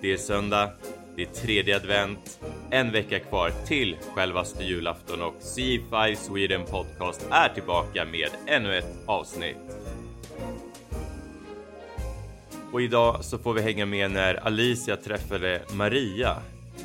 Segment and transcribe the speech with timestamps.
[0.00, 0.70] Det är söndag,
[1.16, 7.48] det är tredje advent, en vecka kvar till självaste julafton och CFI Sweden Podcast är
[7.48, 9.56] tillbaka med ännu ett avsnitt.
[12.72, 16.36] Och idag så får vi hänga med när Alicia träffade Maria,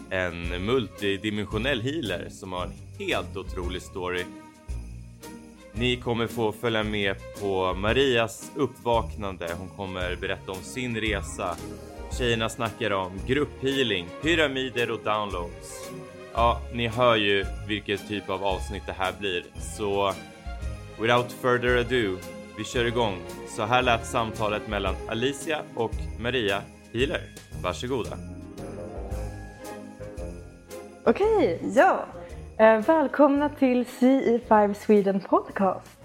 [0.10, 4.24] en multidimensionell healer som har en helt otrolig story
[5.78, 9.48] ni kommer få följa med på Marias uppvaknande.
[9.58, 11.58] Hon kommer berätta om sin resa.
[12.18, 15.92] Tjejerna snackar om grupphealing, pyramider och downloads.
[16.34, 19.46] Ja, ni hör ju vilket typ av avsnitt det här blir,
[19.78, 20.14] så
[21.02, 22.18] without further ado,
[22.58, 23.18] vi kör igång.
[23.56, 26.62] Så här lät samtalet mellan Alicia och Maria
[26.94, 27.22] Healer.
[27.64, 28.18] Varsågoda.
[31.06, 32.06] Okej, ja.
[32.58, 36.00] Eh, välkomna till CE5 Sweden Podcast.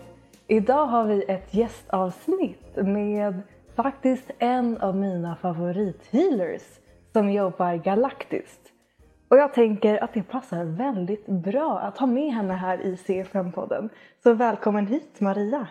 [0.47, 3.43] Idag har vi ett gästavsnitt med
[3.77, 6.63] faktiskt en av mina favorithealers
[7.13, 8.61] som jobbar galaktiskt.
[9.29, 13.89] Och jag tänker att det passar väldigt bra att ha med henne här i C5-podden.
[14.23, 15.67] Så välkommen hit Maria!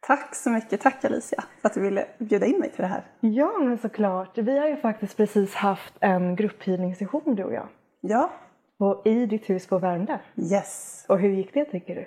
[0.00, 0.80] Tack så mycket.
[0.80, 3.04] Tack Alicia för att du ville bjuda in mig till det här.
[3.20, 4.38] Ja, men såklart.
[4.38, 7.68] Vi har ju faktiskt precis haft en grupphealingssession du och jag.
[8.00, 8.30] Ja,
[8.84, 10.18] Och i ditt hus på Värmdö.
[10.36, 11.04] yes.
[11.08, 12.06] Och hur gick det tycker du?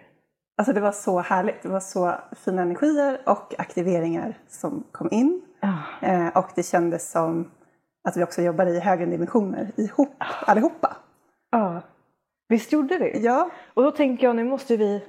[0.57, 1.61] Alltså det var så härligt.
[1.61, 5.41] Det var så fina energier och aktiveringar som kom in.
[5.59, 5.73] Ja.
[6.01, 7.51] Eh, och det kändes som
[8.09, 10.09] att vi också jobbade i högre dimensioner ihop
[10.45, 10.97] allihopa.
[11.51, 11.81] Ja,
[12.49, 13.23] visst gjorde vi?
[13.25, 15.03] Ja, Och då tänker jag, nu måste vi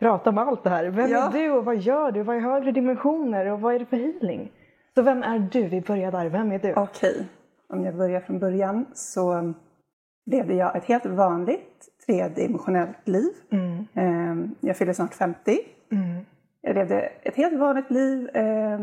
[0.00, 0.84] prata om allt det här.
[0.84, 1.28] Vem Ja.
[1.28, 2.22] är du och vad gör du?
[2.22, 4.52] Vad är högre dimensioner och vad är det för healing?
[4.94, 5.64] Så vem är du?
[5.64, 6.26] Vi börjar där.
[6.28, 6.74] Vem är du?
[6.74, 7.26] okej.
[7.68, 9.52] Om jag börjar från början så
[10.26, 13.32] levde jag ett helt vanligt tredimensionellt liv.
[13.52, 15.58] Mm, Eh, jag fyllde snart 50.
[15.92, 16.24] mm,
[16.60, 18.28] Jag levde ett helt vanligt liv.
[18.36, 18.78] Eh,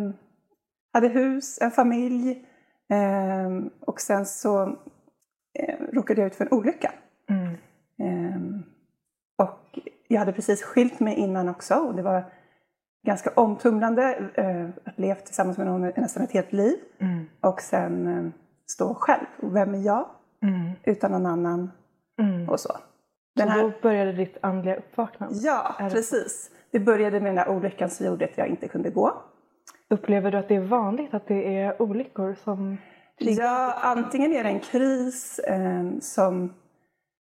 [0.93, 2.45] hade hus, en familj.
[2.89, 3.49] Eh,
[3.81, 4.63] och sen så
[5.59, 6.91] eh, råkade jag ut för en olycka.
[7.99, 8.63] mm,
[9.37, 11.75] och jag hade precis skilt mig innan också.
[11.75, 12.23] Och det var
[13.07, 16.75] ganska omtumlande eh, att leva tillsammans med någon nästan ett helt liv.
[16.99, 18.31] mm, Och sen eh,
[18.67, 19.25] stå själv.
[19.41, 20.09] Och Vem är jag?
[20.43, 21.71] Mm, Utan någon annan
[22.21, 22.49] mm.
[22.49, 22.69] och så.
[22.69, 22.79] Så
[23.35, 25.35] Den här, då började ditt andliga uppvaknande.
[25.37, 26.51] ja, det- precis.
[26.71, 29.13] Det började med den där olyckan som gjorde att jag inte kunde gå.
[29.89, 32.77] Upplever du att det är vanligt att det är olyckor som?
[33.17, 36.53] Ja, antingen är det en kris eh, som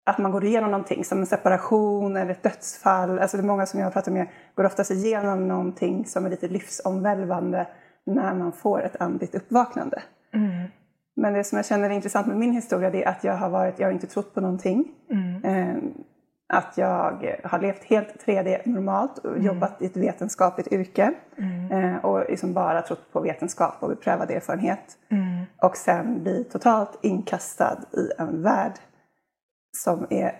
[0.07, 3.19] att man går igenom någonting som en separation eller ett dödsfall.
[3.19, 6.31] Alltså det är många som jag har pratat med går oftast igenom någonting som är
[6.31, 7.67] lite livsomvälvande
[8.07, 10.03] när man får ett andligt uppvaknande.
[10.35, 10.69] Mm,
[11.17, 13.51] Men det som jag känner är intressant med min historia det är att jag har
[13.51, 14.85] varit, jag har inte trott på någonting.
[15.11, 15.77] mm, Eh,
[16.55, 21.15] att jag har levt helt 3D normalt och jobbat i ett vetenskapligt yrke.
[21.39, 24.99] mm, Eh, och liksom bara trott på vetenskap och beprövad erfarenhet.
[25.11, 28.73] mm, Och sen bli totalt inkastad i en värld
[29.77, 30.33] som är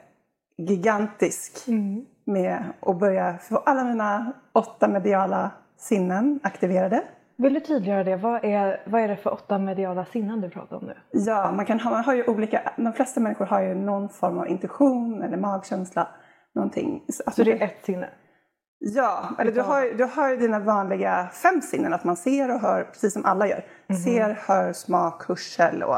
[0.59, 1.69] gigantisk.
[1.69, 2.05] mm.
[2.25, 7.03] Med att börja få alla mina åtta mediala sinnen aktiverade.
[7.43, 8.17] Vill du tydliggöra det?
[8.17, 10.95] Vad är, vad är det för åtta mediala sinnen du pratar om nu?
[11.11, 14.39] Ja, man, kan ha, man har ju olika, de flesta människor har ju någon form
[14.39, 16.09] av intuition eller magkänsla.
[16.55, 17.05] Någonting.
[17.09, 18.09] Så Alltså det är ett sinne?
[18.79, 21.93] Ja, eller du har, du har ju dina vanliga fem sinnen.
[21.93, 23.65] Att man ser och hör, precis som alla gör.
[24.05, 25.97] Ser, hör, smak, hörsel och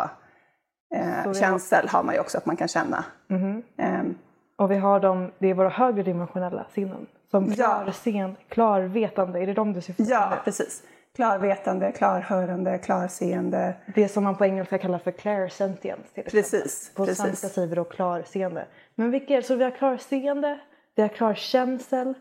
[0.96, 3.04] eh, Så känsel har man ju också att man kan känna.
[3.28, 3.62] Mhm.
[3.78, 4.14] Ehm,
[4.58, 7.06] Och vi har dem, det är våra högre dimensionella sinnen.
[7.30, 7.80] Som Ja.
[7.84, 10.10] klarseende, klarvetande, är det de du syftar på?
[10.10, 10.82] ja, precis.
[11.14, 13.74] Klarvetande, klarhörande, klarseende.
[13.94, 16.08] Det som man på engelska kallar för clairsentience.
[16.14, 16.24] till.
[16.24, 17.22] Precis, På precis.
[17.22, 18.66] svenska säger vi då klarseende.
[18.94, 19.42] Men vilka är det?
[19.42, 20.58] Så vi har klarseende,
[20.94, 22.14] vi har klarkänsel,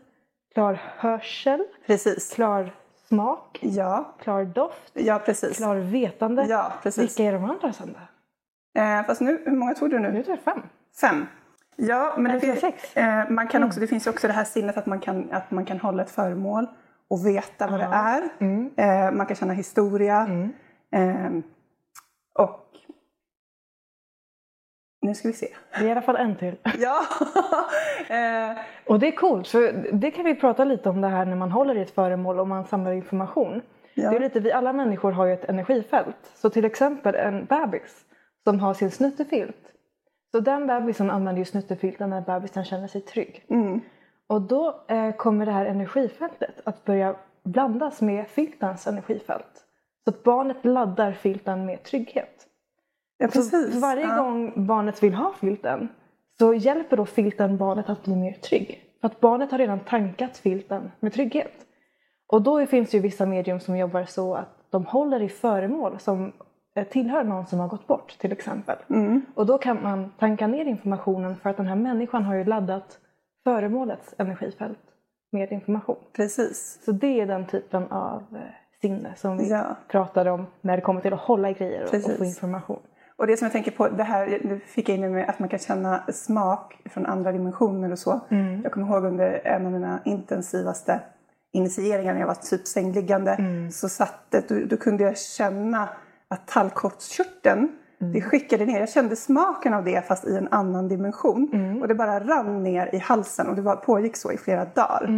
[0.54, 2.34] klarhörsel, Precis.
[2.34, 5.56] klarsmak, Ja, klardoft, ja precis.
[5.56, 6.46] klarvetande.
[6.48, 7.02] Ja, precis.
[7.18, 8.80] Vilka är de andra sen då?
[8.80, 10.12] Eh, fast nu, hur många tog du nu?
[10.12, 10.62] Nu tar jag fem.
[11.00, 11.26] Fem.
[11.76, 14.86] Ja, men det, finns, eh, man kan också, det finns också det här sinnet att
[14.86, 16.66] man kan, att man kan hålla ett föremål
[17.10, 18.28] och veta vad det är.
[18.40, 18.70] Mm.
[18.76, 20.20] Eh, man kan känna historia.
[20.20, 20.52] Mm.
[20.94, 21.44] Eh,
[22.38, 22.60] och
[25.02, 25.48] nu ska vi se.
[25.78, 26.56] Det är i alla fall en till.
[26.78, 27.00] Ja!
[28.08, 28.56] eh,
[28.86, 31.50] Och det är coolt, för det kan vi prata lite om det här när man
[31.50, 33.62] håller i ett föremål och man samlar information.
[33.94, 34.10] Ja.
[34.10, 36.16] Det är lite, vi alla människor har ju ett energifält.
[36.34, 38.04] Så till exempel en bebis
[38.44, 39.56] som har sin snuttefilt.
[40.30, 43.44] Så den bebisen använder ju snuttefilten när bebisen känner sig trygg.
[43.50, 43.80] mm,
[44.26, 49.64] Och då eh, kommer det här energifältet att börja blandas med filtens energifält.
[50.04, 52.46] Så att barnet laddar filten med trygghet.
[53.18, 53.82] ja, Så precis.
[53.82, 54.16] varje ja.
[54.22, 55.88] gång barnet vill ha filten
[56.38, 58.84] så hjälper då filten barnet att bli mer trygg.
[59.00, 61.66] För att barnet har redan tankat filten med trygghet.
[62.26, 65.98] Och då finns det ju vissa medium som jobbar så att de håller i föremål
[65.98, 66.32] som
[66.76, 68.76] eh, tillhör någon som har gått bort till exempel.
[69.34, 72.98] Och då kan man tanka ner informationen för att den här människan har ju laddat
[73.44, 74.78] föremålets energifält
[75.32, 75.96] med information.
[76.16, 76.78] Precis.
[76.84, 78.38] Så det är den typen av eh,
[78.80, 79.76] sinne som vi Ja.
[79.88, 82.18] pratade om när det kommer till att hålla i grejer och, och Precis.
[82.18, 82.80] få information.
[83.16, 85.48] Och det som jag tänker på, det här nu fick jag in med att man
[85.48, 88.20] kan känna smak från andra dimensioner och så.
[88.62, 91.00] Jag kommer ihåg under en av mina intensivaste
[91.52, 93.36] initieringar när jag var typ sängliggande
[93.72, 95.88] så satt det, då, då kunde jag känna
[96.28, 97.68] att tallkottkörteln
[97.98, 101.78] det skickade ner, jag kände smaken av det fast i en annan dimension.
[101.82, 105.10] Och det bara rann ner i halsen och det var, pågick så i flera dagar.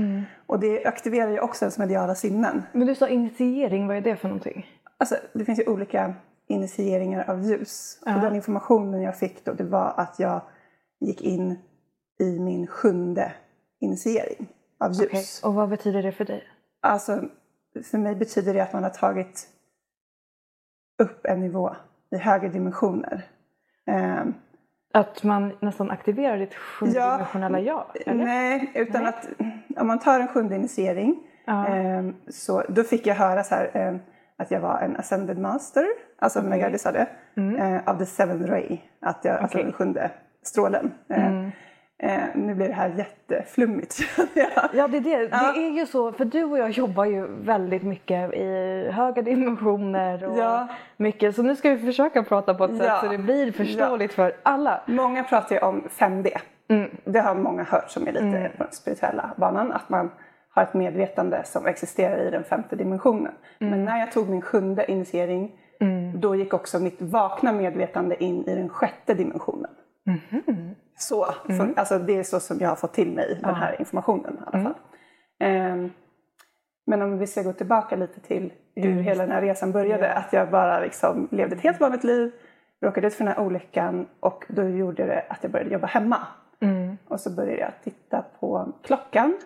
[0.46, 2.62] Och det aktiverar ju också ens mediala sinnen.
[2.72, 4.66] Men du sa initiering, vad är det för någonting?
[4.98, 6.14] Alltså, det finns ju olika
[6.48, 7.98] initieringar av ljus.
[8.06, 10.40] Och den informationen jag fick då, det var att jag
[11.00, 11.58] gick in
[12.20, 13.32] i min sjunde
[13.80, 14.48] initiering
[14.80, 15.08] av ljus.
[15.08, 16.44] Okej, Och vad betyder det för dig?
[16.80, 17.24] Alltså,
[17.84, 19.48] för mig betyder det att man har tagit
[21.02, 21.76] upp en nivå
[22.16, 23.22] i högre dimensioner.
[23.86, 24.34] Ehm,
[24.94, 27.84] Att man nästan aktiverar ditt sjundimensionella jag?
[28.06, 28.24] Eller?
[28.24, 29.28] nej, utan att
[29.80, 31.16] om man tar en sjunde initiering
[31.48, 31.66] Ja.
[31.66, 33.98] ehm, så då fick jag höra så här, ehm,
[34.38, 35.86] att jag var en ascended master,
[36.18, 36.50] alltså okay.
[36.50, 37.06] Megadis sa det,
[37.58, 39.64] eh, av the seventh ray, att jag, alltså Okej.
[39.64, 40.10] den sjunde
[40.42, 40.92] strålen.
[41.08, 41.48] Eh,
[42.02, 43.98] eh, nu blir det här jätteflummigt.
[44.72, 45.28] Ja, det är det.
[45.32, 45.52] Ja.
[45.52, 50.24] Det är ju så, för du och jag jobbar ju väldigt mycket i höga dimensioner
[50.24, 50.68] och Ja.
[50.96, 51.36] mycket.
[51.36, 53.00] Så nu ska vi försöka prata på ett sätt Ja.
[53.00, 54.80] så det blir förståeligt för alla.
[54.86, 56.28] Många pratar ju om 5D.
[57.04, 59.72] Det har många hört som är lite på den spirituella banan.
[59.72, 60.10] Att man
[60.50, 63.32] har ett medvetande som existerar i den femte dimensionen.
[63.58, 65.52] Men när jag tog min sjunde initiering
[66.14, 69.70] då gick också mitt vakna medvetande in i den sjätte dimensionen.
[70.98, 74.34] Så, för, alltså det är så som jag har fått till mig den här informationen
[74.34, 74.74] i alla fall.
[75.40, 75.90] Ehm,
[76.86, 80.12] men om vi ska gå tillbaka lite till hur hela den här resan började.
[80.12, 82.32] Att jag bara liksom levde ett helt vanligt liv,
[82.82, 86.26] råkade ut för den här olyckan och då gjorde det att jag började jobba hemma.
[87.08, 89.38] Och så började jag titta på klockan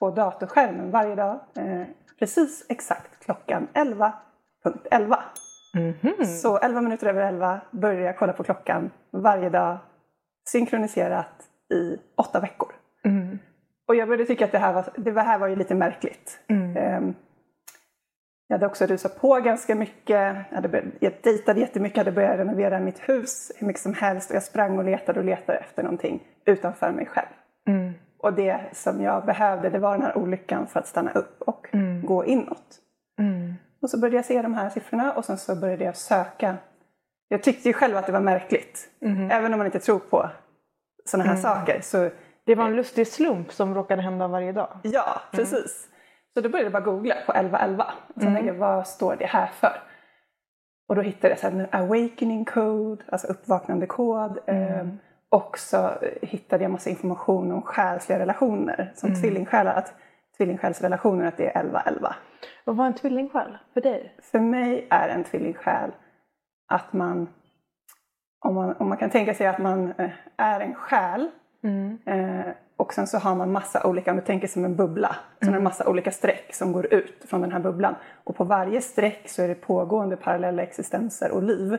[0.00, 1.40] på datorskärmen varje dag.
[1.56, 1.82] Eh,
[2.18, 5.16] precis exakt klockan 11.11.
[6.26, 9.78] Så 11 minuter över 11 började jag kolla på klockan varje dag
[10.48, 12.72] synkroniserat i åtta veckor.
[13.88, 16.40] Och jag började tycka att det här var, det här var ju lite märkligt.
[16.76, 17.14] Ehm,
[18.48, 20.10] jag hade också rusat på ganska mycket.
[20.10, 24.30] Jag, hade börjat, jag dejtade jättemycket, hade börjat renovera mitt hus hur mycket som helst.
[24.30, 27.28] Och jag sprang och letade och letade efter någonting utanför mig själv.
[28.18, 31.66] Och det som jag behövde det var den här olyckan för att stanna upp och
[32.02, 32.80] gå inåt.
[33.84, 36.56] Och så började jag se de här siffrorna och sen så började jag söka.
[37.28, 38.88] Jag tyckte ju själv att det var märkligt.
[39.30, 40.30] Även om man inte tror på
[41.04, 41.80] sådana här saker.
[41.80, 42.10] Så
[42.46, 44.78] Det var en lustig slump som råkade hända varje dag.
[44.82, 45.88] Ja, precis.
[46.34, 47.84] Så då började jag bara googla på 1111.
[48.14, 49.82] Och sen tänkte jag, vad står det här för?
[50.88, 54.38] Och då hittade jag så här, en awakening code, alltså uppvaknande kod.
[54.46, 54.86] Eh,
[55.28, 55.90] och så
[56.22, 59.74] hittade jag massa information om själsliga relationer, som tvillingsjälar.
[59.74, 59.94] Att
[60.36, 62.14] tvillingsjälsrelationer, att det är 1111.
[62.64, 64.14] Vad var en tvillingsjäl för dig?
[64.22, 65.90] För mig är en tvillingsjäl
[66.68, 67.28] att man
[68.44, 71.30] om, man, om man kan tänka sig att man eh, är en själ
[72.04, 75.46] eh, och sen så har man massa olika, om du tänker som en bubbla, så
[75.46, 77.94] är det en massa olika streck som går ut från den här bubblan.
[78.24, 81.78] Och på varje streck så är det pågående parallella existenser och liv.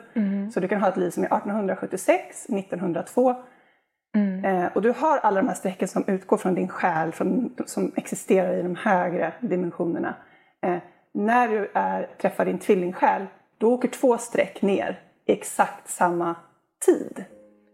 [0.53, 3.35] Så du kan ha ett liv som är 1876, 1902,
[4.15, 7.91] Eh, och du har alla de här strecken som utgår från din själ, från, som
[7.95, 10.15] existerar i de högre dimensionerna.
[10.61, 10.77] Eh,
[11.13, 13.25] när du är, träffar din tvillingsjäl,
[13.57, 16.35] då åker två streck ner i exakt samma
[16.85, 17.25] tid.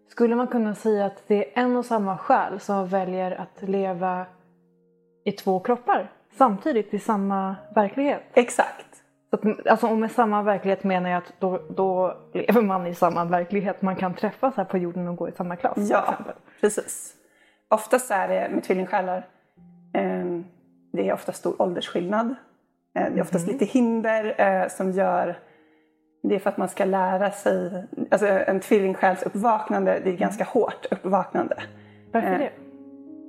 [0.09, 4.25] Skulle man kunna säga att det är en och samma själ som väljer att leva
[5.25, 8.23] i två kroppar samtidigt i samma verklighet?
[8.33, 8.90] Exakt.
[9.69, 13.81] Alltså, och med samma verklighet menar jag att då, då lever man i samma verklighet.
[13.81, 16.15] Man kan träffas här på jorden och gå i samma klass Ja,
[16.61, 17.13] precis.
[17.69, 19.27] Oftast är det med tvillingsjälar,
[19.93, 20.25] eh,
[20.93, 22.35] det är ofta stor åldersskillnad.
[22.95, 25.35] Eh, det är oftast lite hinder eh, som gör
[26.23, 30.43] det är för att man ska lära sig, alltså en tvillingsjäls uppvaknande, det är ganska
[30.43, 31.55] hårt uppvaknande.
[32.11, 32.51] Varför Eh, det?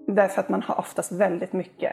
[0.06, 1.92] Därför att man har oftast väldigt mycket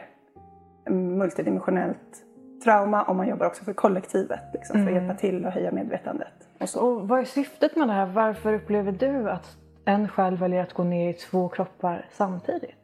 [0.90, 2.24] multidimensionellt
[2.64, 6.32] trauma och man jobbar också för kollektivet liksom, för att hjälpa till och höja medvetandet.
[6.74, 6.82] Och.
[6.82, 8.06] Och vad är syftet med det här?
[8.06, 12.76] Varför upplever du att en själ väljer att gå ner i två kroppar samtidigt?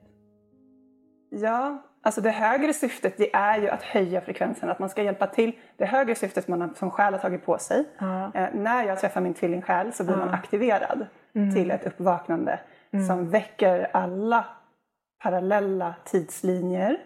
[1.30, 5.26] Ja, alltså det högre syftet det är ju att höja frekvensen, att man ska hjälpa
[5.26, 5.52] till.
[5.76, 7.84] Det högre syftet man som själ har tagit på sig.
[7.98, 8.30] Ja.
[8.34, 11.06] Eh, när jag träffar min tvillingsjäl så blir man aktiverad
[11.54, 12.60] till ett uppvaknande
[13.08, 14.44] som väcker alla
[15.22, 16.98] parallella tidslinjer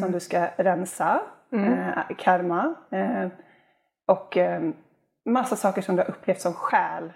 [0.00, 1.20] som du ska rensa,
[1.52, 3.28] eh, karma eh,
[4.06, 4.62] och eh,
[5.24, 7.12] massa saker som du har upplevt som själ.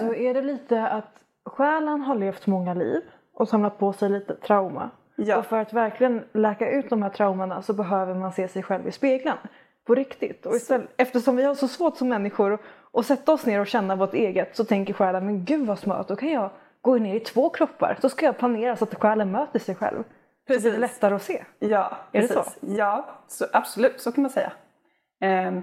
[0.00, 3.02] Så är det lite att själen har levt många liv
[3.34, 4.90] och samlat på sig lite trauma.
[5.16, 5.38] Ja.
[5.38, 8.88] Och för att verkligen läka ut de här traumorna så behöver man se sig själv
[8.88, 9.36] i spegeln.
[9.86, 10.46] På riktigt.
[10.46, 12.58] Och istället, eftersom vi har så svårt som människor
[12.92, 16.08] att sätta oss ner och känna vårt eget så tänker själen men gud vad smart,
[16.08, 16.50] då kan jag
[16.80, 17.98] gå ner i två kroppar.
[18.00, 20.04] Så ska jag planera så att själen möter sig själv.
[20.54, 20.94] Så blir det Precis.
[20.96, 21.44] lättare att se.
[21.58, 22.58] Ja, Är det precis.
[22.60, 24.52] Ja, så, absolut, så kan man säga.
[25.20, 25.62] Ehm,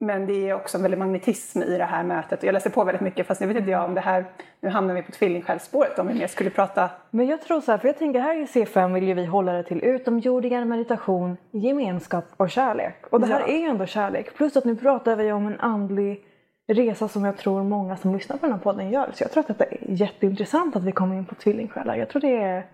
[0.00, 2.42] men det är också en väldig magnetism i det här mötet.
[2.42, 4.24] Jag läser på väldigt mycket fast nu vet inte jag om det här,
[4.60, 6.90] nu hamnar vi på tvillingsjälsspåret om vi mer skulle prata.
[7.10, 9.52] Men jag tror så här, för jag tänker här i C5 vill ju vi hålla
[9.52, 13.06] det till utomjordingar, meditation, gemenskap och kärlek.
[13.10, 13.46] Och det här Ja.
[13.46, 14.34] är ju ändå kärlek.
[14.34, 16.24] Plus att nu pratar vi om en andlig
[16.68, 19.10] resa som jag tror många som lyssnar på den här podden gör.
[19.14, 21.96] Så jag tror att det är jätteintressant att vi kommer in på tvillingsjälar.
[21.96, 22.66] Jag tror det är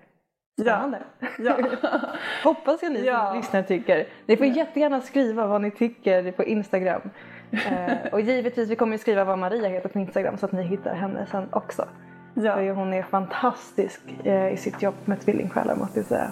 [0.61, 0.99] spännande.
[1.39, 1.57] Ja.
[2.45, 3.27] Hoppas jag ni Ja.
[3.27, 4.07] som lyssnar tycker.
[4.27, 7.01] Ni får jättegärna skriva vad ni tycker på Instagram.
[7.53, 10.63] eh, och givetvis, vi kommer ju skriva vad Maria heter på Instagram så att ni
[10.63, 11.89] hittar henne sen också.
[12.35, 12.55] ja.
[12.55, 16.31] För Hon är fantastisk eh, i sitt jobb med tvillingsjälar måste jag säga.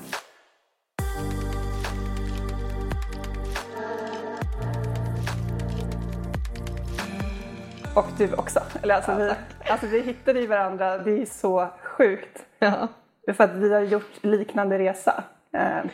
[7.95, 8.61] Och du också.
[8.83, 9.31] Eller alltså, vi,
[9.71, 12.45] alltså vi hittade i varandra, det är så sjukt.
[12.59, 12.89] Ja.
[13.35, 15.25] För att vi har gjort liknande resa.
[15.53, 15.89] Ehm,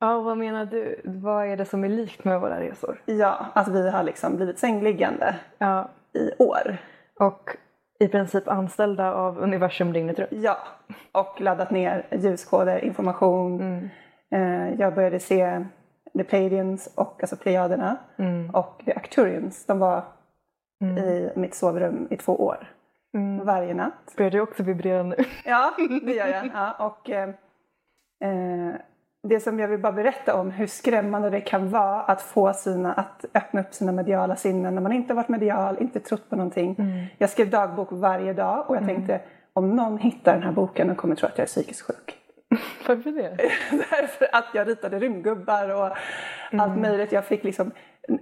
[0.00, 1.00] ja, vad menar du?
[1.04, 3.02] Vad är det som är likt med våra resor?
[3.04, 5.88] ja, alltså vi har liksom blivit sängliggande Ja.
[6.14, 6.76] i år.
[7.20, 7.56] Och
[8.00, 10.30] i princip anställda av universum dygnet runt.
[10.32, 10.56] Ja,
[11.12, 13.60] och laddat ner ljuskoder, information.
[13.60, 13.88] Mm.
[14.34, 15.64] Eh, jag började se
[16.18, 18.50] The Pleiadians och alltså Plejaderna Mm.
[18.50, 19.66] och The Acturians.
[19.66, 20.02] De var
[20.98, 22.68] i mitt sovrum i två år.
[23.14, 23.46] Mm.
[23.46, 24.14] Varje natt.
[24.16, 25.16] Börjar du också vibrera nu?
[25.44, 26.50] Ja, det gör jag.
[26.54, 27.28] Ja, och, eh,
[28.24, 28.74] eh,
[29.22, 32.92] det som jag vill bara berätta om hur skrämmande det kan vara att få sina,
[32.92, 36.76] att öppna upp sina mediala sinnen när man inte varit medial, inte trott på någonting.
[37.18, 39.20] Jag skrev dagbok varje dag och jag tänkte
[39.52, 42.17] om någon hittar den här boken och kommer tro att jag är psykiskt sjuk.
[42.86, 43.36] Varför det?
[43.70, 45.96] Därför att jag ritade rymdgubbar och
[46.60, 47.12] allt möjligt.
[47.12, 47.70] Jag fick liksom,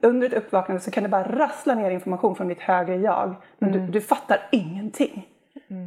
[0.03, 3.35] under ett uppvaknande så kan det bara rassla ner information från ditt högre jag.
[3.59, 5.29] Men du, du fattar ingenting.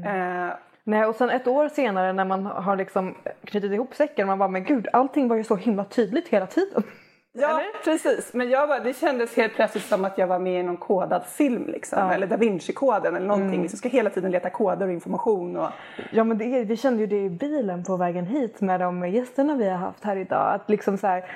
[0.05, 0.53] Eh,
[0.89, 4.49] Nej, och sen ett år senare när man har liksom knutit ihop säcken man bara
[4.49, 6.83] men gud allting var ju så himla tydligt hela tiden.
[7.33, 8.33] Ja, precis.
[8.33, 11.25] Men jag var, det kändes helt plötsligt som att jag var med i någon kodad
[11.25, 11.67] film.
[11.67, 12.09] Liksom.
[12.09, 13.49] Eller Da Vinci-koden eller någonting.
[13.49, 13.61] Mm.
[13.61, 15.57] Vi ska hela tiden leta koder och information.
[15.57, 15.69] Och...
[16.11, 19.55] Ja men det vi kände ju det i bilen på vägen hit med de gästerna
[19.55, 20.53] vi har haft här idag.
[20.53, 21.31] Att liksom så här,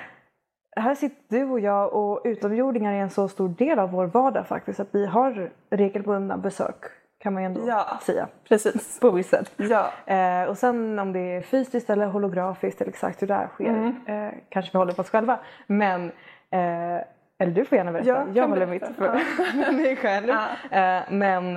[0.76, 4.46] här sitter du och jag och utomjordingar är en så stor del av vår vardag
[4.46, 4.80] faktiskt.
[4.80, 6.84] Att vi har regelbundna besök
[7.24, 7.98] kan man ju ändå Ja.
[8.02, 8.28] säga.
[8.48, 9.00] Precis.
[9.00, 9.52] På visst sätt.
[9.56, 9.90] Ja.
[10.14, 13.94] Eh, och sen om det är fysiskt eller holografiskt eller exakt hur det här sker.
[14.06, 15.38] Eh, kanske vi håller på oss själva.
[15.66, 16.04] Men,
[16.50, 17.00] eh,
[17.38, 18.08] eller du får gärna berätta.
[18.08, 18.86] Jag jag håller berätta.
[18.88, 20.28] mitt för mig själv.
[20.28, 20.46] Ja.
[20.78, 21.54] Eh, men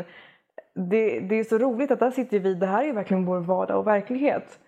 [0.75, 2.53] det, det är så roligt att där sitter vi.
[2.53, 4.59] Det här är ju verkligen vår vardag och verklighet.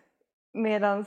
[0.53, 1.05] Medan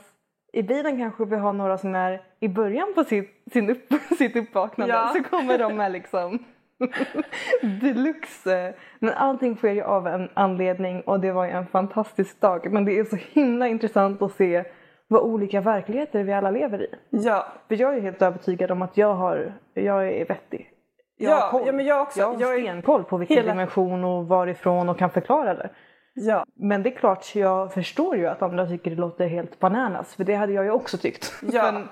[0.53, 4.35] i bilen kanske vi har några som är i början på sitt, sin upp, sitt
[4.35, 4.93] uppvaknande.
[4.93, 5.13] Ja.
[5.15, 6.45] Så kommer de med liksom
[7.81, 8.73] deluxe.
[8.99, 12.71] Men allting sker ju av en anledning och det var ju en fantastisk dag.
[12.71, 14.63] Men det är så himla intressant att se
[15.07, 16.87] vad olika verkligheter vi alla lever i.
[17.09, 17.45] Ja.
[17.67, 20.69] För jag är helt övertygad om att jag, har, jag är vettig.
[21.17, 21.61] Jag Ja, har koll.
[21.65, 22.19] ja, men jag också.
[22.19, 25.69] Jag har Jag stenkoll på vilken hela- dimension och varifrån och kan förklara det.
[26.13, 26.45] ja.
[26.55, 30.15] Men det är klart, jag förstår ju att andra tycker det låter helt bananas.
[30.15, 31.61] För det hade jag ju också tyckt Ja.
[31.71, 31.87] för,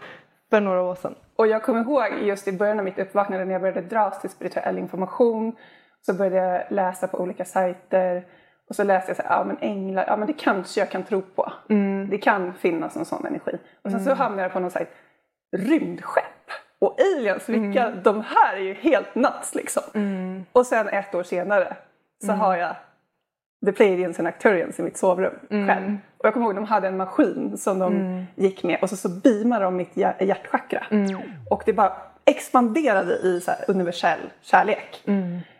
[0.49, 1.15] för några år sedan.
[1.41, 4.29] Och jag kommer ihåg just i början av mitt uppvaknande när jag började dras till
[4.29, 5.55] spirituell information.
[6.05, 8.25] Så började jag läsa på olika sajter.
[8.69, 11.03] Och så läste jag så här, ja men änglar, ja men det kanske jag kan
[11.03, 11.53] tro på.
[12.09, 13.57] Det kan finnas en sån energi.
[13.81, 14.89] Och sen så hamnade jag på någon sajt,
[15.57, 16.25] rymdskepp
[16.79, 19.83] och aliens, vilka, de här är ju helt nuts liksom.
[20.51, 21.75] Och sen ett år senare
[22.25, 22.75] så har jag
[23.65, 25.33] The Pleiadians and Acturians i mitt sovrum
[25.67, 25.97] själv.
[26.17, 27.91] Och jag kommer ihåg de hade en maskin som de
[28.35, 30.83] gick med och så, så beamade de mitt hjär- hjärtchakra.
[31.49, 31.91] Och det bara
[32.25, 35.03] expanderade i så universell kärlek.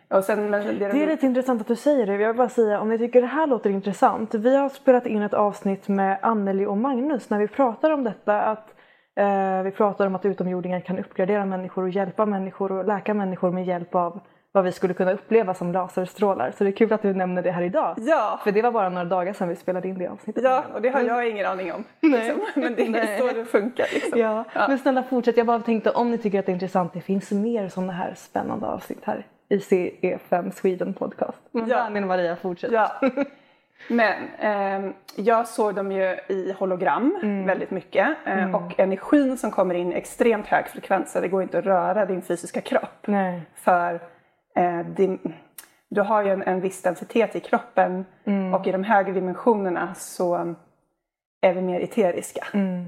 [0.08, 0.58] Och sen, det,
[0.92, 2.12] Det är lite intressant att du säger det.
[2.16, 4.34] Jag vill bara säga om ni tycker det här låter intressant.
[4.34, 8.40] Vi har spelat in ett avsnitt med Anneli och Magnus när vi pratar om detta.
[8.42, 8.74] Att
[9.16, 13.50] eh, vi pratar om att utomjordingar kan uppgradera människor och hjälpa människor och läka människor
[13.52, 14.20] med hjälp av
[14.52, 16.50] vad vi skulle kunna uppleva som laserstrålar.
[16.58, 17.94] Så det är kul att du nämner det här idag.
[17.98, 20.44] Ja, För det var bara några dagar sedan vi spelade in det avsnittet.
[20.44, 21.84] ja, och det har jag ingen aning om.
[22.00, 22.40] Liksom.
[22.54, 23.18] Men det är Nej.
[23.18, 23.86] så det funkar.
[23.94, 24.18] Liksom.
[24.20, 25.36] Ja, men snälla fortsätt.
[25.36, 28.14] Jag bara tänkte om ni tycker att det är intressant, det finns mer sådana här
[28.16, 31.38] spännande avsnitt här i CE5 Sweden podcast.
[31.50, 31.76] Men Ja.
[31.76, 32.72] Daniel Maria, fortsätt.
[32.72, 32.92] Ja.
[33.88, 37.46] Men eh, jag såg dem ju i hologram Mm.
[37.46, 41.42] väldigt mycket eh, och energin som kommer in är extremt hög frekvens så det går
[41.42, 43.06] inte att röra din fysiska kropp.
[43.06, 43.42] Nej.
[43.54, 44.00] För
[44.56, 45.34] eh, din,
[45.88, 48.54] du har ju en, en viss densitet i kroppen Mm.
[48.54, 50.54] och i de högre dimensionerna så
[51.40, 52.46] är vi mer eteriska.
[52.54, 52.84] Mm.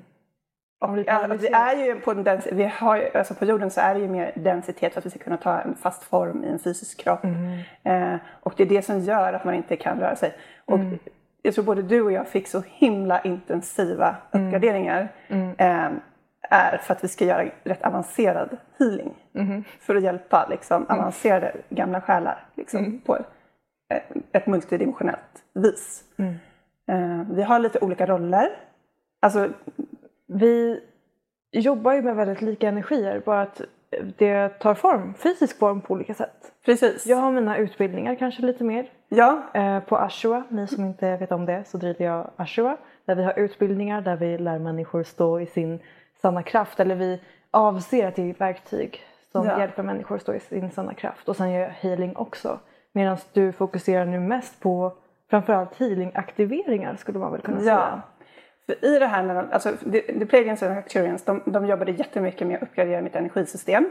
[0.81, 1.41] Och, ja, analyserat.
[1.77, 4.01] vi är ju på, en dens, vi har, ju- alltså på jorden så är det
[4.01, 7.01] ju mer densitet för att vi ska kunna ta en fast form i en fysisk
[7.05, 7.25] kropp.
[7.25, 7.59] Mm.
[7.83, 10.35] Eh, och det är det som gör att man inte kan röra sig.
[10.65, 10.99] Och Mm.
[11.43, 14.47] jag tror både du och jag fick så himla intensiva Mm.
[14.47, 15.09] uppgraderingar.
[15.59, 15.89] Eh,
[16.55, 19.15] är för att vi ska göra rätt avancerad healing.
[19.33, 19.63] Mm-hmm.
[19.81, 20.99] För att hjälpa liksom, Mm.
[21.01, 23.27] avancerade gamla själar liksom, på ett,
[24.33, 26.05] ett multidimensionellt vis.
[26.17, 26.35] Mm.
[26.89, 28.49] Eh, vi har lite olika roller.
[29.23, 29.49] Alltså,
[30.27, 30.81] Vi
[31.53, 33.61] jobbar ju med väldigt lika energier, bara att
[34.17, 36.53] det tar form, fysisk form på olika sätt.
[36.65, 37.07] precis.
[37.07, 38.91] Jag har mina utbildningar kanske lite mer.
[39.09, 42.77] Ja, Eh, på Ashua, ni som inte vet om det, så driver jag Ashua.
[43.05, 45.79] Där vi har utbildningar där vi lär människor stå i sin
[46.25, 46.81] sanna kraft.
[46.81, 49.01] Eller vi avser att ge verktyg
[49.33, 49.59] som Ja.
[49.59, 51.29] hjälper människor att stå i sin sanna kraft.
[51.29, 52.59] Och sen gör jag healing också.
[52.93, 54.93] Medan du fokuserar nu mest på
[55.31, 57.63] framförallt healing-aktiveringar skulle man väl kunna Ja.
[57.65, 58.03] säga.
[58.67, 61.93] För i det här, när de, alltså, the, the Pleiadians och Arcturians, de, de jobbade
[61.93, 63.91] jättemycket med att uppgradera mitt energisystem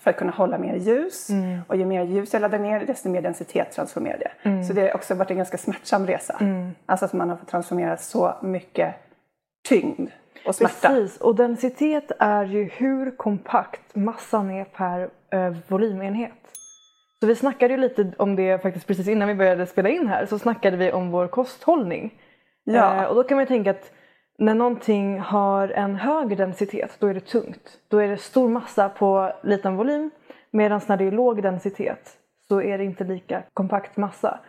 [0.00, 1.28] för att kunna hålla mer ljus.
[1.68, 4.64] Och ju mer ljus jag laddar ner, desto mer densitet transformerar det.
[4.64, 6.38] Så det har också varit en ganska smärtsam resa.
[6.86, 8.94] Alltså att man har fått transformera så mycket
[9.68, 10.10] tyngd
[10.46, 10.88] och smärta.
[10.88, 16.32] Precis, och densitet är ju hur kompakt massan är per eh, volymenhet.
[17.20, 20.26] Så vi snackade ju lite om det faktiskt precis innan vi började spela in här
[20.26, 22.14] så snackade vi om vår kosthållning.
[22.64, 23.02] Ja.
[23.02, 23.92] Eh, och då kan man ju tänka att
[24.38, 27.78] när någonting har en hög densitet då är det tungt.
[27.88, 30.10] Då är det stor massa på liten volym
[30.50, 34.40] medan när det är låg densitet så är det inte lika kompakt massa.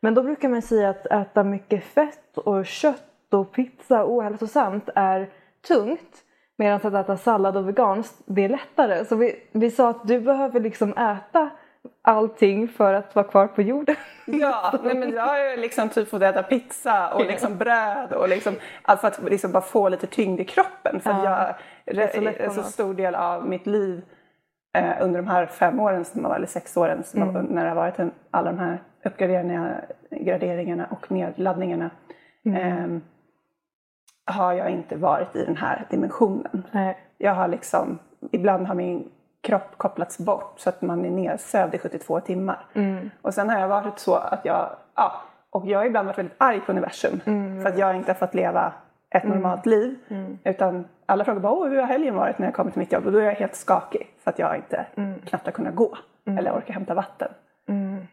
[0.00, 5.30] Men då brukar man säga att äta mycket fett och kött och pizza ohälsosamt är
[5.68, 6.20] tungt.
[6.56, 9.04] Medan att äta sallad och veganskt det är lättare.
[9.04, 11.50] Så vi, vi sa att du behöver liksom äta
[12.02, 13.96] allting för att vara kvar på jorden.
[14.26, 18.28] Ja, nej, men jag har ju liksom typ fått äta pizza och liksom bröd och
[18.28, 21.00] liksom, alltså för att liksom bara få lite tyngd i kroppen.
[21.00, 24.02] För Ja, jag, är så lätt så stor del av mitt liv
[24.76, 27.44] eh, under de här fem åren, som har, eller sex åren, som Mm.
[27.44, 29.76] när det har varit en, alla de här uppgraderingarna,
[30.10, 31.90] graderingarna och nedladdningarna.
[32.44, 32.62] Mm.
[32.62, 33.02] ehm,
[34.24, 36.62] har jag inte varit i den här dimensionen.
[36.72, 36.98] Nej.
[37.18, 37.98] Jag har liksom,
[38.32, 39.10] ibland har min
[39.40, 42.66] kropp kopplats bort så att man är nedsövd i 72 timmar.
[43.22, 45.12] Och sen har jag varit så att jag, ja,
[45.50, 47.20] och jag har ibland varit väldigt arg på universum
[47.62, 48.72] för att jag inte har fått leva
[49.10, 49.96] ett normalt liv.
[50.44, 53.06] Utan alla frågar bara, Åh, hur har helgen varit när jag kommer till mitt jobb?
[53.06, 54.86] Och då är jag helt skakig för att jag inte
[55.26, 55.96] knappt har kunnat gå
[56.38, 57.28] eller orkar hämta vatten.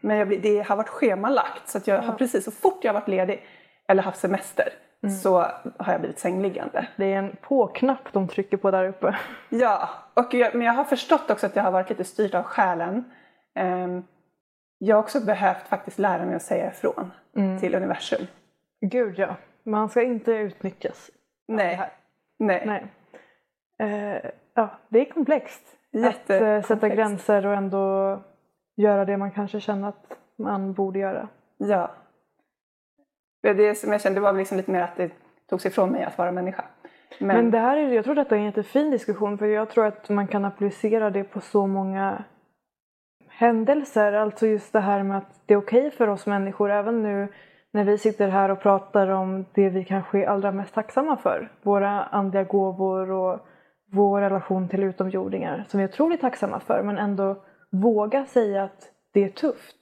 [0.00, 3.00] Men blir- det har varit schemalagt så att jag har precis så fort jag har
[3.00, 3.44] varit ledig
[3.88, 4.68] eller haft semester
[5.10, 5.38] så
[5.78, 6.88] har jag blivit sängliggande.
[6.96, 9.16] Det är en på-knapp de trycker på där uppe.
[9.48, 12.42] Ja, och jag, men jag har förstått också att jag har varit lite styrt av
[12.42, 13.04] själen.
[13.54, 14.04] Ehm,
[14.78, 17.10] jag har också behövt faktiskt lära mig att säga ifrån
[17.60, 18.26] till universum.
[18.80, 21.10] Gud ja, man ska inte utnyttjas.
[21.48, 21.80] Nej.
[22.38, 22.62] Nej.
[22.66, 22.86] Nej.
[23.78, 25.62] Eh, ja, det är komplext.
[26.06, 28.18] Att eh, sätta gränser och ändå
[28.76, 31.28] göra det man kanske känner att man borde göra.
[31.56, 31.90] Ja.
[33.42, 35.10] Det, som jag kände var liksom lite mer att det
[35.50, 36.64] togs ifrån mig att vara människa.
[37.18, 39.86] Men, Men det här är, jag tror detta är en jättefin diskussion för jag tror
[39.86, 42.24] att man kan applicera det på så många
[43.28, 44.12] händelser.
[44.12, 47.28] Alltså just det här med att det är okej för oss människor även nu
[47.70, 51.52] när vi sitter här och pratar om det vi kanske är allra mest tacksamma för.
[51.62, 53.46] Våra andliga gåvor och
[53.92, 58.90] vår relation till utomjordingar som vi är otroligt tacksamma för men ändå våga säga att
[59.12, 59.76] det är tufft.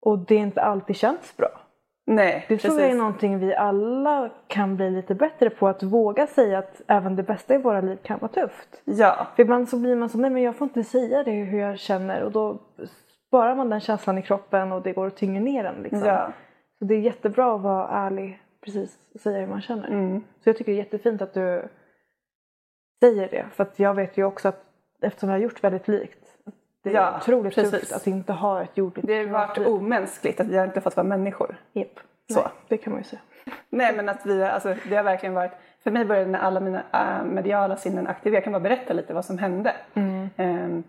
[0.00, 1.60] Och det inte alltid känns bra
[2.08, 5.68] nej, Det tror jag är någonting vi alla kan bli lite bättre på.
[5.68, 8.82] Att våga säga att även det bästa i våra liv kan vara tufft.
[8.84, 11.58] Ja, För ibland så blir man så, nej men jag får inte säga det hur
[11.58, 12.22] jag känner.
[12.22, 12.58] Och då
[13.28, 15.82] sparar man den känslan i kroppen och det går och tynger ner den.
[15.82, 16.08] Liksom.
[16.08, 16.32] ja.
[16.78, 19.88] Så det är jättebra att vara ärlig precis och säga hur man känner.
[19.88, 20.20] Mm.
[20.20, 21.68] Så jag tycker det är jättefint att du
[23.00, 23.46] säger det.
[23.52, 24.64] För att jag vet ju också att
[25.02, 26.27] eftersom jag har gjort väldigt likt.
[26.82, 27.70] Det är Ja, otroligt precis.
[27.80, 29.66] tufft att inte ha ett jordligt Det har varit privatliv.
[29.76, 31.56] omänskligt att vi har inte fått vara människor.
[31.72, 32.00] Japp.
[32.32, 32.40] Så.
[32.40, 33.20] Nej, det kan man ju säga.
[33.70, 35.52] Nej men att vi, alltså, det har verkligen varit,
[35.84, 39.14] för mig började när alla mina äh, mediala sinnen aktiverades, jag kan bara berätta lite
[39.14, 39.72] vad som hände.
[40.36, 40.82] Ehm,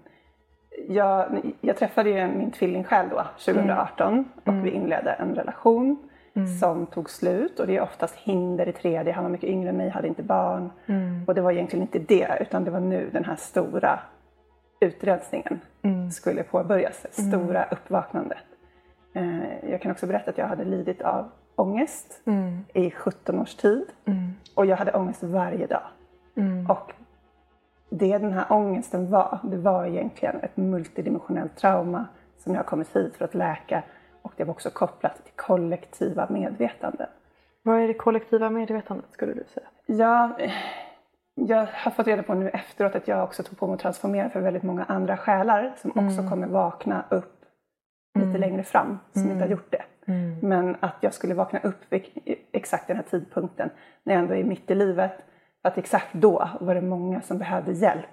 [0.87, 6.09] jag, jag träffade ju min tvillingsjäl då, 2018 och vi inledde en relation
[6.61, 9.77] som tog slut och det är oftast hinder i tredje, han var mycket yngre än
[9.77, 10.69] mig, hade inte barn.
[11.27, 13.99] Och det var egentligen inte det utan det var nu den här stora
[14.79, 15.59] utrensningen
[16.11, 18.37] skulle påbörjas, det stora uppvaknandet.
[19.13, 22.65] Eh, Jag kan också berätta att jag hade lidit av ångest Mm.
[22.73, 23.85] i 17 års tid.
[24.05, 24.31] Mm.
[24.55, 25.83] Och jag hade ångest varje dag.
[26.35, 26.69] Mm.
[26.69, 26.91] Och
[27.89, 32.05] det den här ångesten var, det var egentligen ett multidimensionellt trauma
[32.37, 33.83] som jag kommit hit för att läka.
[34.21, 37.07] Och det var också kopplat till kollektiva medvetanden.
[37.63, 39.67] Vad är det kollektiva medvetandet skulle du säga?
[39.85, 40.37] Ja,
[41.47, 44.29] jag har fått reda på nu efteråt att jag också tog på mig att transformera
[44.29, 47.45] för väldigt många andra själar som också kommer vakna upp
[48.19, 49.83] lite längre fram, som inte har gjort det.
[50.41, 52.03] Men att jag skulle vakna upp vid
[52.51, 53.69] exakt den här tidpunkten
[54.03, 55.11] när jag ändå är mitt i livet.
[55.61, 58.05] Att exakt då var det många som behövde hjälp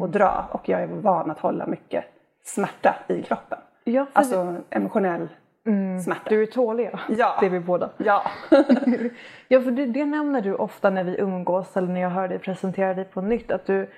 [0.00, 2.04] och dra och jag är van att hålla mycket
[2.44, 3.58] smärta i kroppen.
[3.84, 5.28] Ja, Alltså emotionell
[6.04, 6.22] smärta.
[6.28, 6.98] du är tålig ja.
[7.08, 7.36] Ja.
[7.40, 7.90] Det är vi båda.
[7.96, 8.22] Ja.
[9.48, 12.38] Ja, för det, det nämner du ofta när vi umgås eller när jag hör dig
[12.38, 13.50] presentera dig på nytt.
[13.50, 13.90] Att du,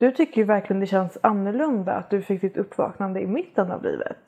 [0.00, 3.82] du tycker ju verkligen det känns annorlunda att du fick ditt uppvaknande i mitten av
[3.82, 4.18] livet.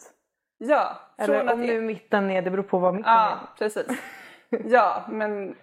[0.59, 0.97] ja.
[1.19, 3.59] Eller om nu mitten är, det beror på vad mitten Ja, är.
[3.59, 3.87] precis.
[4.65, 5.55] Ja, men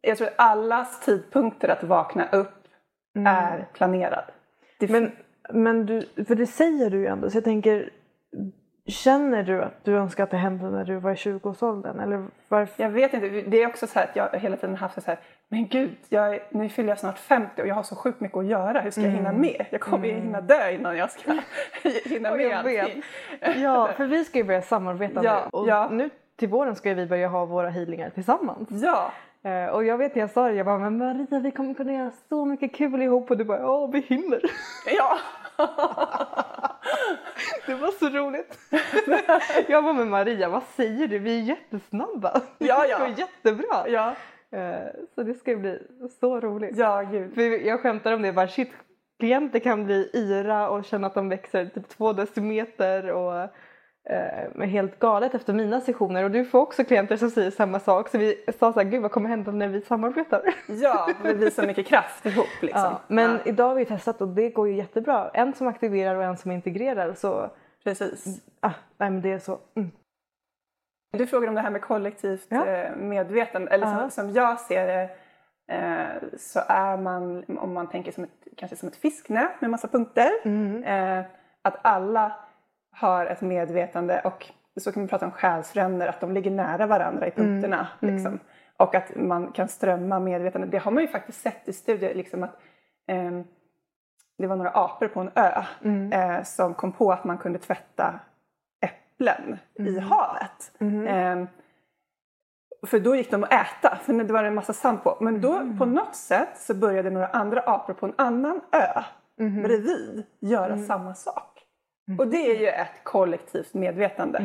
[0.00, 2.64] jag tror att allas tidpunkter att vakna upp
[3.26, 4.24] är planerad.
[4.80, 5.12] Det Men,
[5.52, 7.90] men du, för det säger du ju ändå, så jag tänker
[8.90, 12.00] Känner du att du önskar att det hände när du var i 20-årsåldern?
[12.00, 12.82] Eller varför?
[12.82, 15.18] Jag vet inte, det är också så här att jag hela tiden haft så här,
[15.48, 18.38] men gud, jag är, nu fyller jag snart 50 och jag har så sjukt mycket
[18.38, 19.66] att göra, hur ska jag hinna med?
[19.70, 21.32] Jag kommer ju hinna dö innan jag ska
[22.04, 23.02] hinna med allting.
[23.62, 25.58] Ja, för vi ska ju börja samarbeta Ja, nu.
[25.58, 25.88] Och ja.
[25.90, 28.68] nu till våren ska vi börja ha våra healingar tillsammans.
[28.70, 31.74] Ja, Eh, och jag vet när jag sa det, jag bara men Maria vi kommer
[31.74, 34.40] kunna göra så mycket kul ihop och du bara ja vi hinner.
[34.86, 35.18] ja.
[37.66, 38.58] Det var så roligt.
[39.68, 41.18] jag bara men Maria vad säger du?
[41.18, 42.40] Vi är jättesnabba.
[42.58, 42.98] Ja, ja.
[42.98, 43.88] Det går jättebra.
[43.88, 44.14] ja,
[44.52, 45.78] Eh, så det ska bli
[46.20, 46.76] så roligt.
[46.76, 47.34] ja gud.
[47.34, 48.70] För jag skämtar om det bara shit
[49.18, 53.48] klienter kan bli yra och känna att de växer typ två decimeter och
[54.08, 58.08] eh, helt galet efter mina sessioner och du får också klienter som säger samma sak
[58.08, 60.42] så vi sa såhär gud vad kommer hända när vi samarbetar?
[60.66, 62.80] Ja, vi visar mycket kraft ihop liksom.
[62.82, 65.30] Ja, men Ja, idag har vi testat och det går ju jättebra.
[65.34, 67.50] En som aktiverar och en som integrerar så
[67.84, 68.42] precis.
[68.60, 69.58] ah, nej men det är så.
[69.76, 69.90] Mm.
[71.12, 72.66] Du frågar om det här med kollektivt Ja.
[72.66, 73.70] eh, medvetande.
[73.70, 75.10] Eller som, som jag ser det
[75.72, 79.88] eh, så är man, om man tänker som ett, kanske som ett fisknät med massa
[79.88, 80.30] punkter.
[80.44, 80.84] Mm.
[80.84, 81.24] Eh,
[81.62, 82.32] att alla
[82.92, 84.46] har ett medvetande och
[84.80, 87.88] så kan man prata om själsfränder, att de ligger nära varandra i punkterna.
[88.00, 88.38] Liksom.
[88.76, 90.66] Och att man kan strömma medvetande.
[90.66, 92.14] Det har man ju faktiskt sett i studier.
[92.14, 92.58] Liksom att,
[93.06, 93.44] ehm,
[94.38, 95.62] det var några apor på en ö
[96.12, 98.20] eh, som kom på att man kunde tvätta
[98.80, 100.72] äpplen i havet.
[101.08, 101.46] Ehm,
[102.86, 105.16] för då gick de att äta, för det var en massa sand på.
[105.20, 109.02] Men då på något sätt så började några andra apor på en annan ö
[109.62, 111.49] bredvid göra samma sak.
[112.18, 114.38] Och det är ju ett kollektivt medvetande.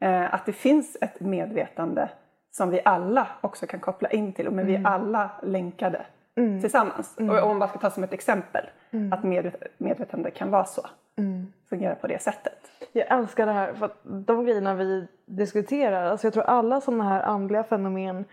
[0.00, 2.08] Eh, att det finns ett medvetande
[2.50, 4.50] som vi alla också kan koppla in till.
[4.50, 6.06] Men vi är alla länkade
[6.60, 7.14] tillsammans.
[7.16, 8.66] Och om man bara ska ta som ett exempel.
[9.12, 10.86] Att medvet- medvetande kan vara så.
[11.68, 12.58] Fungera på det sättet.
[12.92, 17.04] Jag älskar det här för att de grejerna vi diskuterar, alltså jag tror alla sådana
[17.04, 18.24] här andliga fenomen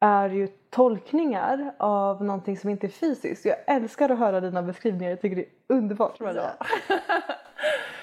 [0.00, 3.44] är ju tolkningar av någonting som inte är fysiskt.
[3.44, 6.20] Jag älskar att höra dina beskrivningar, jag tycker det är underbart.
[6.20, 6.42] Maria.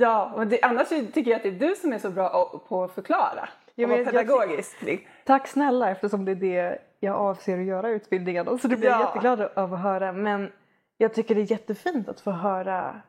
[0.00, 2.84] Ja, och det, annars tycker jag att det är du som är så bra på
[2.84, 3.48] att förklara.
[3.66, 4.76] Och men vara jag- pedagogisk.
[5.24, 8.88] Tack snälla eftersom det är det jag avser att göra i utbildningarna så det blir
[8.88, 9.06] jag Ja.
[9.06, 10.12] jätteglad av att höra.
[10.12, 10.52] Men
[10.98, 13.00] jag tycker det är jättefint att få höra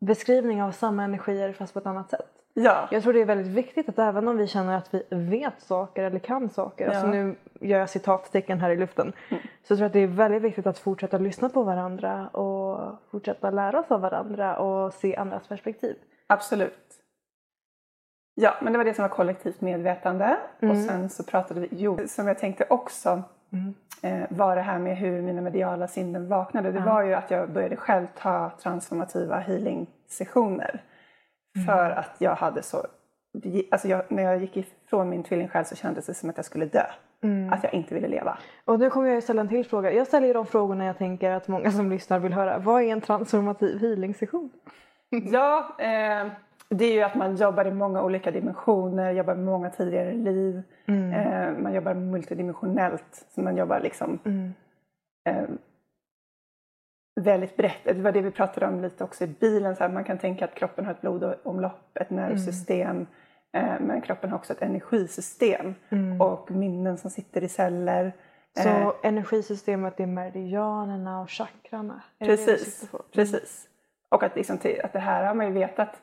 [0.00, 2.30] beskrivning av samma energier fast på ett annat sätt.
[2.54, 5.60] Ja, Jag tror det är väldigt viktigt att även om vi känner att vi vet
[5.62, 7.10] saker eller kan saker, alltså Ja.
[7.12, 9.12] nu gör jag citattecken här i luften,
[9.62, 13.50] så tror jag att det är väldigt viktigt att fortsätta lyssna på varandra och fortsätta
[13.50, 15.96] lära oss av varandra och se andras perspektiv.
[16.26, 16.86] absolut.
[18.34, 20.36] Ja, men det var det som var kollektivt medvetande.
[20.60, 23.22] Och sen så pratade vi, jo, som jag tänkte också
[24.02, 26.72] eh, var det här med hur mina mediala sinnen vaknade.
[26.72, 30.82] Det var ju att jag började själv ta transformativa healing-sessioner.
[31.66, 32.86] För att jag hade så,
[33.70, 36.66] alltså jag, när jag gick ifrån min tvillingsjäl så kändes det som att jag skulle
[36.66, 36.84] dö.
[37.52, 38.38] Att jag inte ville leva.
[38.64, 39.92] Och nu kommer jag ställa en till fråga.
[39.92, 42.58] Jag ställer ju de frågorna jag tänker att många som lyssnar vill höra.
[42.58, 44.50] Vad är en transformativ healing-session?
[45.32, 46.26] Ja, eh,
[46.68, 50.62] det är ju att man jobbar i många olika dimensioner, jobbar med många tidigare liv.
[50.86, 54.18] Eh, man jobbar multidimensionellt, så man jobbar liksom
[55.24, 55.42] eh,
[57.22, 57.84] väldigt brett.
[57.84, 59.76] Det var det vi pratade om lite också i bilen.
[59.76, 63.06] Så här, man kan tänka att kroppen har ett blodomlopp, ett nervsystem.
[63.52, 65.74] Eh, men kroppen har också ett energisystem
[66.20, 68.12] och minnen som sitter i celler.
[68.62, 72.02] Så Eh, energisystemet är meridianerna och chakrarna?
[72.18, 73.68] Är det det du Precis, precis.
[74.08, 76.02] Och att, liksom att det här har man ju vetat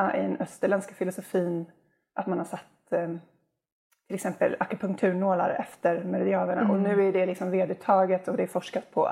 [0.00, 1.66] uh, i den österländska filosofin
[2.14, 3.08] att man har satt eh,
[4.10, 6.70] till exempel akupunkturnålar efter meridianerna.
[6.72, 9.06] Och nu är det liksom vedertaget och det är forskat på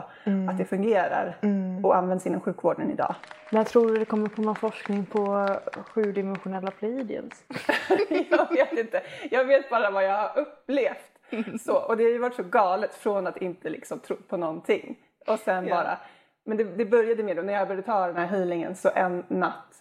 [0.48, 1.36] att det fungerar
[1.82, 3.14] och används inom sjukvården idag.
[3.52, 5.48] När tror du det kommer komma forskning på
[5.94, 7.44] sjudimensionella pleiadians?
[8.30, 9.02] jag vet inte.
[9.30, 11.60] Jag vet bara vad jag har upplevt.
[11.60, 14.96] Så, och det har ju varit så galet från att inte liksom tro på någonting.
[15.26, 15.74] Och sen Ja.
[15.74, 15.98] bara,
[16.44, 19.24] men det, det började med då när jag började ta den här healingen så en
[19.28, 19.74] natt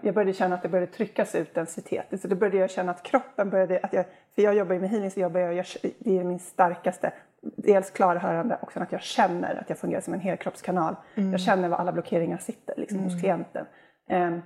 [0.00, 2.20] jag började känna att det började tryckas ut densitet.
[2.20, 4.90] Så då började jag känna att kroppen började, att jag, för jag jobbar ju med
[4.90, 5.66] healing så jobbar jag, jag,
[5.98, 7.12] det är min starkaste,
[7.56, 10.96] dels klarhörande och sen att jag känner att jag fungerar som en helkroppskanal.
[11.14, 13.66] Jag känner var alla blockeringar sitter liksom, hos klienten.
[14.08, 14.42] Ehm,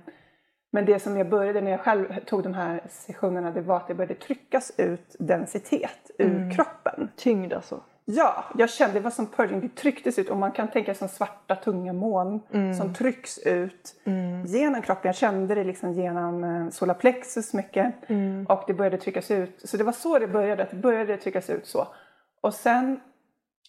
[0.71, 3.87] men det som jag började när jag själv tog de här sessionerna det var att
[3.87, 7.09] det började tryckas ut densitet ur kroppen.
[7.15, 7.83] Tyngd alltså.
[8.05, 9.59] Ja, jag kände det var som purging.
[9.61, 12.39] Det trycktes ut och man kan tänka som svarta tunga moln
[12.77, 13.95] som trycks ut
[14.45, 15.01] genom kroppen.
[15.09, 17.93] Jag kände det liksom genom eh, solarplexus mycket
[18.49, 19.61] och det började tryckas ut.
[19.65, 21.87] Så det var så det började, att det började tryckas ut så.
[22.41, 22.99] Och sen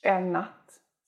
[0.02, 0.48] en natt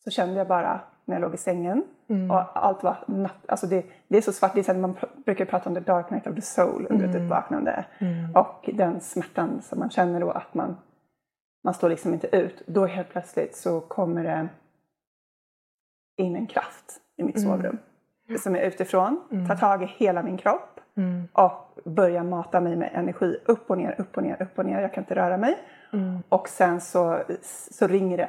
[0.05, 1.83] så kände jag bara när jag låg i sängen
[2.31, 4.95] och allt var natt, alltså det, det är så svart, det är så att man
[4.95, 7.85] pr- brukar prata om the dark night of the soul under ett uppvaknande.
[8.35, 10.77] Och den smärtan som man känner då att man
[11.65, 12.63] man står liksom inte ut.
[12.67, 14.49] Då helt plötsligt så kommer det
[16.17, 17.79] in en kraft i mitt sovrum.
[18.39, 20.81] Som är utifrån, tar tag i hela min kropp
[21.33, 24.81] och börjar mata mig med energi upp och ner, upp och ner, upp och ner.
[24.81, 25.59] Jag kan inte röra mig.
[26.29, 27.23] Och sen så,
[27.71, 28.29] så ringer det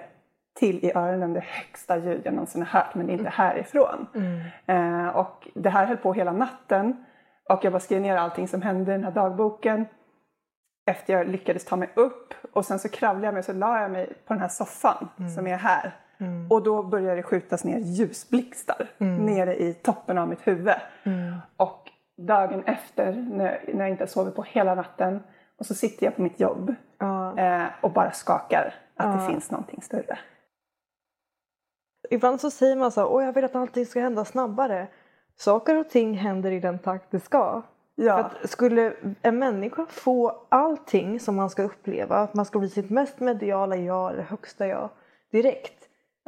[0.59, 4.07] till i öronen det högsta ljud jag någonsin har hört men det är inte härifrån.
[4.65, 7.05] Eh, och det här höll på hela natten
[7.49, 9.85] och jag bara skrev ner allting som hände i den här dagboken
[10.85, 13.81] efter jag lyckades ta mig upp och sen så kravlade jag mig och så la
[13.81, 15.95] jag mig på den här soffan som är här.
[16.49, 18.87] Och då började det skjutas ner ljusblixtar
[19.25, 20.75] nere i toppen av mitt huvud.
[21.57, 25.23] Och dagen efter när, när jag inte sovit på hela natten
[25.59, 26.75] och så sitter jag på mitt jobb
[27.37, 30.19] eh, och bara skakar att det finns någonting större.
[32.09, 34.87] Ibland så säger man så åh jag vill att allting ska hända snabbare.
[35.35, 37.61] Saker och ting händer i den takt det ska.
[37.95, 42.59] För Ja, att skulle en människa få allting som man ska uppleva, att man ska
[42.59, 44.89] bli sitt mest mediala jag eller högsta jag
[45.31, 45.73] direkt.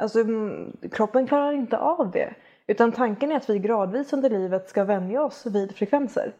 [0.02, 2.34] Alltså mm, kroppen klarar inte av det.
[2.66, 6.32] Utan tanken är att vi gradvis under livet ska vänja oss vid frekvenser.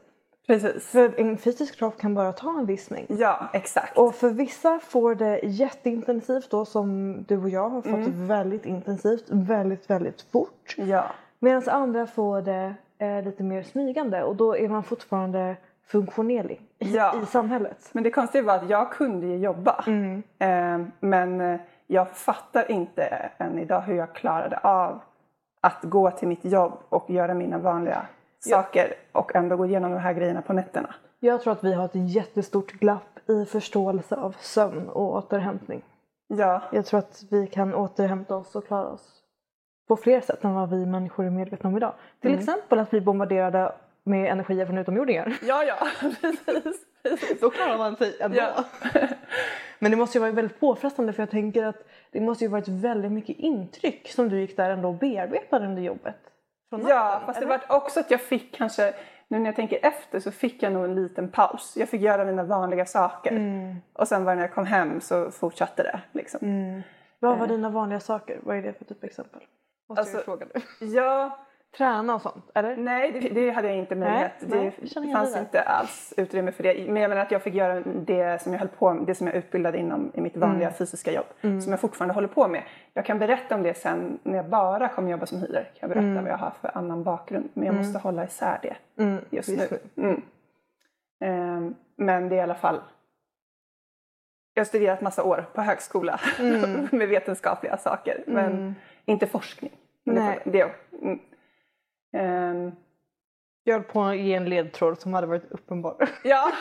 [0.47, 0.87] precis.
[0.88, 3.07] För en fysisk kropp kan bara ta en viss mängd.
[3.09, 3.99] Ja, exakt.
[3.99, 8.27] Och för vissa får det jätteintensivt då som du och jag har fått Mm.
[8.27, 10.75] väldigt intensivt, väldigt, väldigt fort.
[10.77, 11.05] Ja,
[11.40, 16.94] Medan andra får det eh, lite mer smygande och då är man fortfarande funktionerlig i,
[16.96, 17.14] Ja.
[17.22, 17.88] i samhället.
[17.92, 19.85] Men det konstiga var att jag kunde ju jobba.
[20.38, 23.03] Eh, men eh, jag fattar inte
[23.38, 25.01] än idag hur jag klarade av
[25.61, 28.07] att gå till mitt jobb och göra mina vanliga
[28.40, 30.94] saker och ändå gå igenom de här grejerna på nätterna.
[31.20, 35.83] Jag tror att vi har ett jättestort glapp i förståelse av sömn och återhämtning.
[36.29, 39.17] Ja, Jag tror att vi kan återhämta oss och klara oss
[39.88, 41.92] på fler sätt än vad vi människor är medvetna om idag.
[42.20, 43.72] Till exempel att bli bombarderade
[44.05, 45.38] med energier från utomjordingar.
[45.42, 45.77] ja, ja.
[46.20, 46.87] precis.
[47.03, 47.40] precis.
[47.40, 48.37] Då klarar man sig ändå.
[48.37, 48.64] Ja.
[49.79, 52.68] Men det måste ju vara väldigt påfrestande för jag tänker att det måste ju varit
[52.68, 56.16] väldigt mycket intryck som du gick där ändå och bearbetade under jobbet.
[56.70, 58.94] Från ja, fast det var också att jag fick kanske,
[59.29, 61.74] nu när jag tänker efter så fick jag nog en liten paus.
[61.77, 63.33] Jag fick göra mina vanliga saker.
[63.92, 66.01] Och sen var när jag kom hem så fortsatte det.
[66.12, 66.38] Liksom.
[67.18, 68.40] Vad var dina vanliga saker?
[68.42, 69.40] Vad är det för typ exempel?
[69.88, 70.87] Måste Alltså- jag fråga nu.
[70.87, 71.38] Ja,
[71.77, 72.77] Träna och sånt, eller?
[72.77, 74.33] Nej, det, det hade jag inte möjlighet.
[74.40, 76.74] nej, det fanns det inte alls utrymme för det.
[76.92, 79.27] Men jag menar att jag fick göra det som jag höll på med, det som
[79.27, 80.79] jag utbildade inom i mitt vanliga Mm.
[80.79, 81.27] fysiska jobb.
[81.40, 82.62] Som jag fortfarande håller på med.
[82.94, 85.62] Jag kan berätta om det sen när jag bara kommer jobba som healer.
[85.64, 86.22] Kan jag berätta Mm.
[86.24, 87.48] vad jag har för annan bakgrund.
[87.55, 88.77] Men jag måste hålla isär det
[89.31, 89.79] just, just nu.
[90.05, 90.22] Mm.
[91.20, 92.81] Ehm, men det är i alla fall
[94.55, 96.88] jag har studerat massa år på högskola Mm.
[96.92, 98.24] med vetenskapliga saker.
[98.27, 98.74] Men
[99.09, 99.73] inte forskning.
[100.05, 100.38] Det- Nej.
[100.44, 101.18] Det, mm.
[102.12, 102.73] Ehm,
[103.64, 106.09] Jag på att ge en ledtråd som hade varit uppenbar.
[106.25, 106.53] Ja.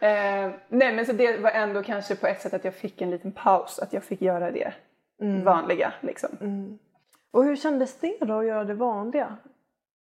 [0.00, 3.10] eh, nej men så det var ändå kanske på ett sätt att jag fick en
[3.10, 4.72] liten paus, att jag fick göra det
[5.44, 6.78] vanliga liksom.
[7.30, 9.36] Och hur kändes det då att göra det vanliga?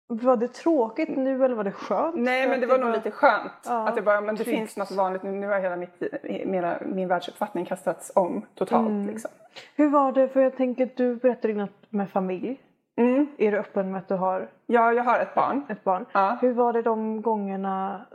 [0.08, 2.16] Var det tråkigt nu eller var det skönt?
[2.16, 3.52] Nej men det var nog lite skönt.
[3.64, 4.58] Ja, att det bara, men det tryggt.
[4.58, 5.30] finns något vanligt nu.
[5.30, 6.02] Nu har hela mitt,
[6.46, 9.30] mina, min världsuppfattning kastats om totalt liksom.
[9.76, 10.28] Hur var det?
[10.28, 12.60] För jag tänker att du berättade innan med familj.
[12.96, 13.26] Mm.
[13.38, 15.62] Är du öppen med att du har Ja, jag har ett barn.
[15.68, 16.06] ett barn?
[16.12, 16.38] Ja.
[16.40, 18.06] Hur var det de gångerna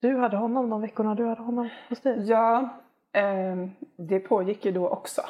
[0.00, 2.22] du hade honom, de veckorna du hade honom hos dig?
[2.30, 2.68] Ja,
[3.12, 5.22] ehm, det pågick ju då också.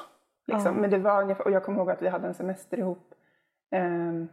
[0.47, 0.75] Liksom.
[0.75, 0.81] Ja.
[0.81, 3.15] Men det var ungefär, och jag kommer ihåg att vi hade en semester ihop.
[3.75, 4.29] Ehm,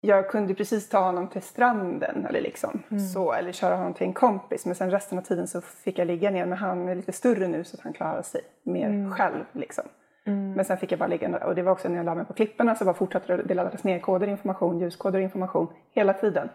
[0.00, 2.82] jag kunde precis ta honom till stranden eller, liksom,
[3.14, 4.66] så, eller köra honom till en kompis.
[4.66, 6.46] Men sen resten av tiden så fick jag ligga ner.
[6.46, 9.44] Men han är lite större nu så att han klarar sig mer själv.
[9.52, 9.84] Liksom.
[10.24, 12.32] Men sen fick jag bara ligga och det var också när jag la mig på
[12.32, 16.48] klipporna så bara fortsatte det, laddades ner koder, information, ljuskoder information hela tiden.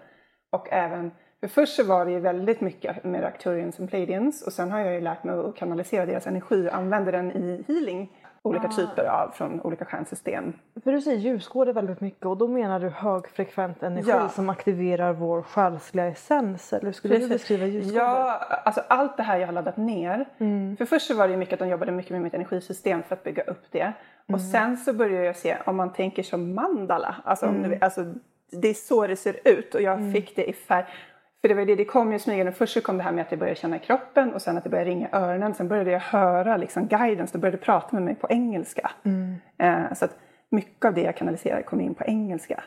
[0.52, 4.54] Och även, för först så var det ju väldigt mycket med Arcturians och Pleiadians och
[4.54, 8.12] sen har jag ju lärt mig att kanalisera deras energi och använder den i healing.
[8.50, 10.54] Olika typer av från olika stjärnsystem.
[10.84, 14.30] För du säger ljuskoder väldigt mycket och då menar du högfrekvent energi Ja.
[14.30, 16.74] som aktiverar vår själsliga essens.
[16.74, 18.00] Eller hur skulle du beskriva ljuskoder?
[18.02, 20.26] Ja, alltså allt det här jag har laddat ner.
[20.78, 23.16] För först så var det ju mycket att de jobbade mycket med mitt energisystem för
[23.16, 23.94] att bygga upp det.
[24.34, 27.84] Och sen så började jag se, om man tänker som mandala, alltså, om du vet,
[27.84, 28.06] alltså
[28.52, 30.86] det är så det ser ut och jag fick det i färg.
[31.46, 32.52] För det var det, det kom ju smygande.
[32.52, 34.70] Först så kom det här med att jag började känna kroppen och sen att det
[34.70, 35.54] började ringa öronen.
[35.54, 38.92] Sen började jag höra liksom guidance, de började prata med mig på engelska.
[39.58, 40.18] Eh, så att
[40.50, 42.64] mycket av det jag kanaliserade kom in på engelska.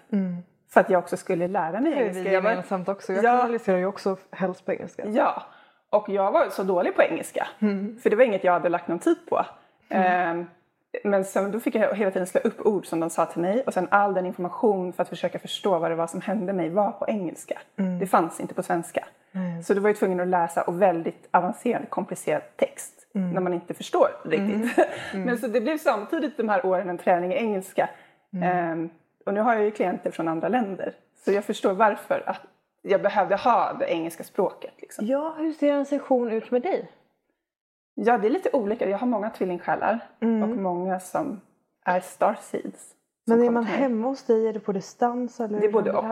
[0.71, 2.23] För att jag också skulle lära mig Det är engelska.
[2.23, 3.13] vi gemensamt också.
[3.13, 3.37] Jag Ja.
[3.37, 5.03] kanaliserar ju också helst på engelska.
[5.07, 5.43] Ja,
[5.91, 7.47] och jag var så dålig på engelska.
[8.03, 9.45] För det var inget jag hade lagt någon tid på.
[9.89, 10.47] Ehm,
[11.05, 13.63] men sen, då fick jag hela tiden slå upp ord som de sa till mig
[13.67, 16.71] och sen all den information för att försöka förstå vad det var som hände mig
[16.71, 17.59] var på engelska.
[18.01, 19.05] Det fanns inte på svenska.
[19.65, 23.75] Så då var jag tvungen att läsa och väldigt avancerad, komplicerad text när man inte
[23.75, 24.87] förstår riktigt.
[25.15, 27.89] men så det blev samtidigt de här åren en träning i engelska.
[28.43, 28.91] Ehm,
[29.27, 30.93] och nu har jag ju klienter från andra länder.
[31.25, 32.41] Så jag förstår varför att
[32.83, 34.73] jag behövde ha det engelska språket.
[34.77, 35.07] Liksom.
[35.07, 36.91] Ja, hur ser en session ut med dig?
[38.01, 38.89] Ja, det är lite olika.
[38.89, 39.99] Jag har många tvillingsjälar
[40.43, 41.41] och många som
[41.85, 42.95] är starseeds.
[43.27, 44.49] Men är man hemma hos dig?
[44.49, 45.41] Är det på distans?
[45.41, 46.05] Eller Det är både och.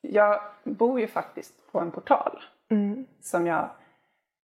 [0.00, 2.38] Jag bor ju faktiskt på en portal
[2.70, 3.06] Mm.
[3.20, 3.70] som jag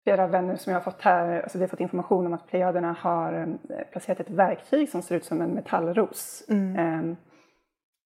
[0.04, 2.96] flera vänner som jag har fått här, alltså vi har fått information om att Plejaderna
[3.00, 3.32] har
[3.70, 6.44] eh, placerat ett verktyg som ser ut som en metallros.
[6.78, 7.16] Ehm,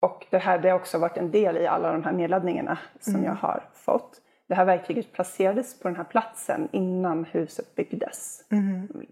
[0.01, 3.23] och det här det har också varit en del i alla de här nedladdningarna som
[3.23, 4.21] jag har fått.
[4.47, 8.43] Det här verktyget placerades på den här platsen innan huset byggdes,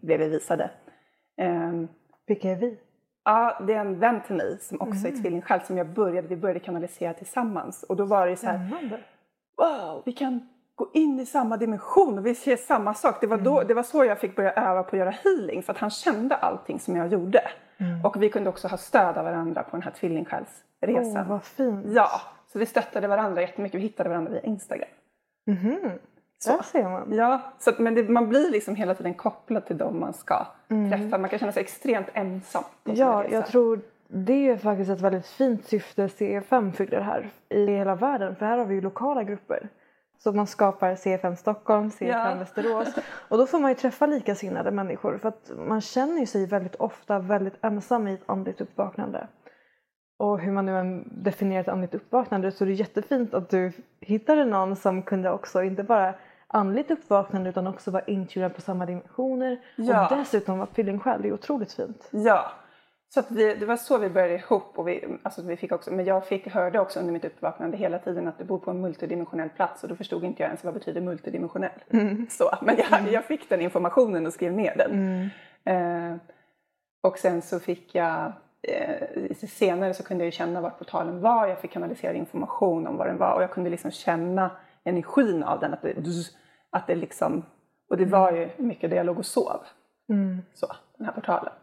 [0.02, 0.70] blev vi visade.
[1.38, 1.88] Ehm,
[2.28, 2.78] Vilka är vi?
[3.26, 6.36] Ja, det är en vän till mig som också är tvillingsjäl som jag började, vi
[6.36, 7.84] började kanalisera tillsammans.
[7.84, 9.00] Och då var det så här, Spännande.
[9.58, 13.22] wow, vi kan gå in i samma dimension och vi ser samma sak.
[13.22, 15.74] Det var, då, det var så jag fick börja öva på att göra healing för
[15.74, 17.42] att han kände allting som jag gjorde.
[18.04, 21.18] Och vi kunde också ha stöd av varandra på den här tvillingsjälsresan.
[21.22, 21.86] Åh, vad fint.
[21.90, 22.10] Ja,
[22.48, 23.80] så vi stöttade varandra jättemycket.
[23.80, 24.90] Vi hittade varandra via Instagram.
[26.46, 27.14] Där ser man.
[27.14, 30.48] Ja, så att, men det, man blir liksom hela tiden kopplad till dem man ska
[30.90, 31.18] träffa.
[31.18, 32.64] Man kan känna sig extremt ensam.
[32.84, 37.96] Ja, jag tror det är faktiskt ett väldigt fint syfte CFM fyller här i hela
[37.96, 38.36] världen.
[38.36, 39.70] För här har vi ju lokala grupper.
[40.18, 42.36] Så man skapar CFM Stockholm, CFM Ja.
[42.36, 42.88] Västerås.
[43.30, 45.18] Och då får man ju träffa likasinnade människor.
[45.18, 49.28] För att man känner ju sig väldigt ofta väldigt ensam i ett andligt uppvaknande.
[50.24, 53.72] Och hur man nu än definierar ett andligt uppvaknande så är det jättefint att du
[54.00, 56.14] hittade någon som kunde också inte bara
[56.48, 59.58] andligt uppvaknande utan också vara intunad på samma dimensioner.
[59.76, 60.10] Ja.
[60.10, 61.22] Och dessutom vara tvillingsjäl.
[61.22, 62.10] Det är otroligt fint.
[62.12, 62.52] Ja,
[63.14, 64.80] så vi, det var så vi började ihop.
[64.80, 68.00] Och vi, alltså vi fick också, men jag fick, hörde också under mitt uppvaknande hela
[68.00, 70.74] tiden att du bor på en multidimensionell plats och då förstod inte jag ens vad
[70.74, 71.80] betyder multidimensionell.
[72.30, 75.30] Så, men jag, jag fick den informationen och skrev ner den.
[75.66, 76.18] Eh,
[77.02, 81.48] och sen så fick jag, eh, senare så kunde jag känna vart portalen var.
[81.48, 84.52] Jag fick kanalisera information om vad den var och jag kunde liksom känna
[84.84, 85.74] energin av den.
[85.74, 85.96] Att det,
[86.70, 87.46] att det liksom,
[87.90, 89.62] och det var ju mycket där jag låg och sov.
[90.54, 91.54] Så, den här portalen.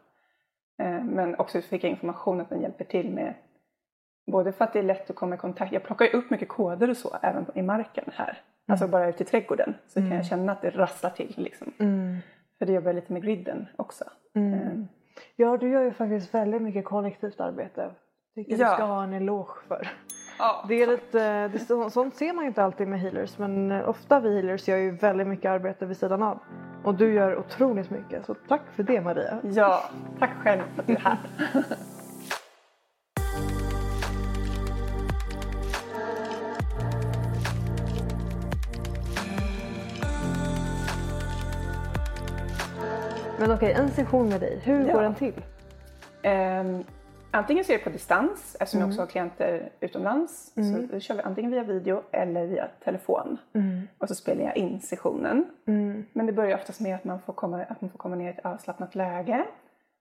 [0.82, 3.34] Eh, Men också fick jag information att den hjälper till med
[4.26, 5.72] både för att det är lätt att komma i kontakt.
[5.72, 8.38] Jag plockar ju upp mycket koder och så även i marken här.
[8.68, 11.72] Alltså bara ute i trädgården så kan jag känna att det rasslar till liksom.
[12.58, 14.04] För det jobbar jag lite med griden också.
[14.34, 14.82] Eh,
[15.37, 17.90] Ja, du gör ju faktiskt väldigt mycket kollektivt arbete.
[18.35, 18.68] Tycker Ja.
[18.68, 19.88] du ska ha en eloge för.
[20.38, 23.72] Ja, Det är lite, det, så- sånt ser man ju inte alltid med healers men
[23.85, 26.38] ofta vi healers gör ju väldigt mycket arbete vid sidan av.
[26.85, 29.38] Och du gör otroligt mycket så tack för det Maria.
[29.42, 29.83] ja,
[30.18, 31.18] tack själv för att du är här.
[43.41, 44.93] Men okej, en session med dig, hur Ja.
[44.93, 45.43] går den till?
[46.22, 46.84] Ehm,
[47.30, 50.53] antingen så är det på distans eftersom jag också har klienter utomlands.
[50.55, 53.38] Så då kör vi antingen via video eller via telefon.
[53.99, 55.45] Och så spelar jag in sessionen.
[56.12, 58.34] Men det börjar oftast med att man får komma, att man får komma ner i
[58.38, 59.45] ett avslappnat läge.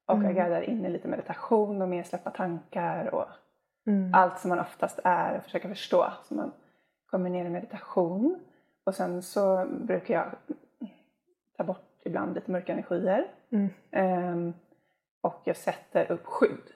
[0.08, 3.26] Och jag guidar in i lite meditation och mer släppa tankar och
[4.14, 6.06] allt som man oftast är och försöka förstå.
[6.24, 6.52] Så man
[7.12, 8.40] kommer ner i meditation.
[8.84, 10.26] Och sen så brukar jag
[11.58, 13.28] ta bort ibland lite mörka energier.
[13.91, 14.53] Ehm,
[15.22, 16.74] och jag sätter upp skydd.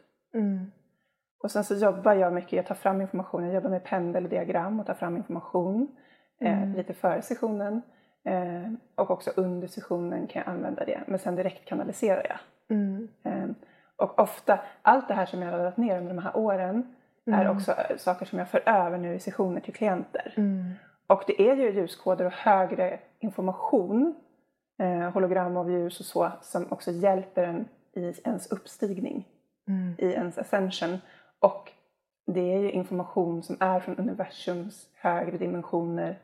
[1.43, 4.86] Och sen så jobbar jag mycket, jag tar fram information, jag jobbar med pendeldiagram och
[4.86, 5.95] tar fram information
[6.41, 7.81] eh, lite före sessionen.
[8.25, 12.39] Eh, och också under sessionen kan jag använda det, men sen direkt kanaliserar jag.
[12.77, 13.07] Mm.
[13.23, 13.49] Eh,
[13.95, 17.49] och ofta, allt det här som jag har laddat ner under de här åren är
[17.49, 20.34] också eh, saker som jag för över nu i sessioner till klienter.
[20.38, 20.71] Mm.
[21.07, 24.15] Och det är ju ljuskoder och högre information,
[24.80, 29.28] eh, hologram av ljus och så, som också hjälper en i ens uppstigning,
[29.67, 29.95] Mm.
[29.97, 30.97] i ens ascension.
[31.39, 31.71] Och
[32.26, 36.19] det är ju information som är från universums högre dimensioner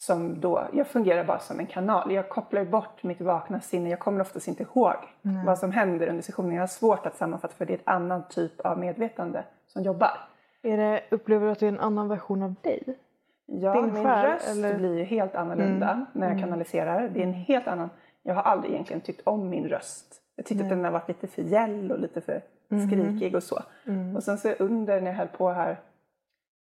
[0.00, 2.12] som då, jag fungerar bara som en kanal.
[2.12, 3.90] Jag kopplar bort mitt vakna sinne.
[3.90, 4.94] Jag kommer oftast inte ihåg
[5.46, 6.52] vad som händer under sessionen.
[6.54, 10.10] Jag har svårt att sammanfatta för det är ett annan typ av medvetande som jobbar.
[10.62, 12.98] Är det, upplever du att det är en annan version av dig?
[13.50, 14.68] Ja, min själ, röst eller?
[14.68, 14.78] Mm.
[14.80, 17.08] blir ju helt annorlunda när jag kanaliserar.
[17.08, 17.90] Det är en helt annan...
[18.22, 20.14] Jag har aldrig egentligen tyckt om min röst.
[20.36, 22.86] Jag tyckte att den har varit lite för gäll och lite för Mm-hmm.
[22.86, 23.62] skrikig och så.
[23.86, 24.16] Mm.
[24.16, 25.80] Och sen så under när jag höll på här,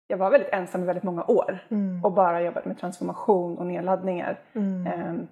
[0.08, 2.06] jag var väldigt ensam i väldigt många år Mm.
[2.06, 4.40] och bara jobbade med transformation och nedladdningar.
[4.54, 5.28] Ehm,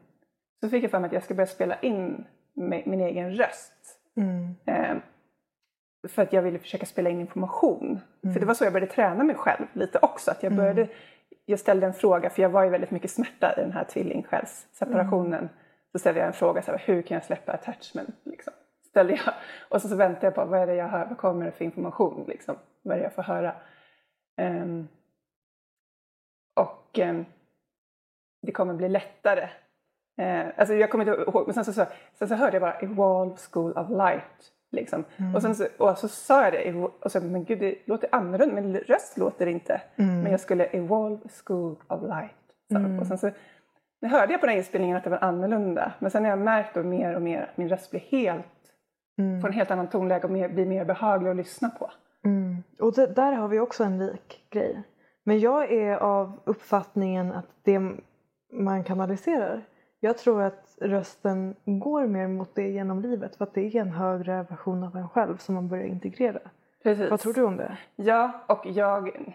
[0.63, 2.25] så fick jag för mig att jag ska börja spela in
[2.85, 3.99] min egen röst.
[4.15, 4.55] Mm.
[4.65, 5.01] Ehm,
[6.07, 7.99] för att jag ville försöka spela in information.
[8.33, 10.31] För det var så jag började träna mig själv lite också.
[10.31, 10.87] Att jag började,
[11.49, 15.49] jag ställde en fråga, för jag var ju väldigt mycket smärta i den här tvillingsjälsseparationen.
[15.91, 18.15] Så ställde jag en fråga, så här, hur kan jag släppa attachment?
[18.23, 18.53] Liksom.
[18.89, 19.33] Ställde jag.
[19.69, 21.05] Och så, så väntade jag på, vad är det jag hör?
[21.05, 22.25] Vad kommer det för information?
[22.27, 22.55] Liksom?
[22.81, 23.55] Vad är det jag får höra?
[24.37, 24.87] Ehm,
[26.55, 27.25] och ehm,
[28.41, 29.49] det kommer bli lättare.
[30.17, 32.79] Eh, alltså jag kommer inte ihåg, men sen så, så, sen så hörde jag bara
[32.79, 34.53] Evolve School of Light.
[34.71, 35.03] Liksom.
[35.35, 38.61] Och, sen så, och så sa jag det, och så, men gud det låter annorlunda,
[38.61, 39.81] min röst låter inte.
[39.95, 42.31] Men jag skulle Evolve School of Light.
[42.71, 43.31] Så, Och sen så
[44.01, 45.91] det hörde jag på den inspelningen att det var annorlunda.
[45.99, 48.45] Men sen har jag märkt då mer och mer att min röst blir helt,
[49.41, 51.91] får en helt annan tonläge och mer, blir mer behaglig att lyssna på.
[52.25, 52.63] Mm.
[52.79, 54.83] Och det, där har vi också en lik grej.
[55.23, 57.79] Men jag är av uppfattningen att det
[58.53, 59.63] man kanaliserar.
[59.99, 63.91] Jag tror att rösten går mer mot det genom livet för att det är en
[63.91, 66.39] högre version av en själv som man börjar integrera.
[66.83, 67.09] Precis.
[67.11, 67.77] Vad tror du om det?
[67.95, 69.33] Ja, och jag...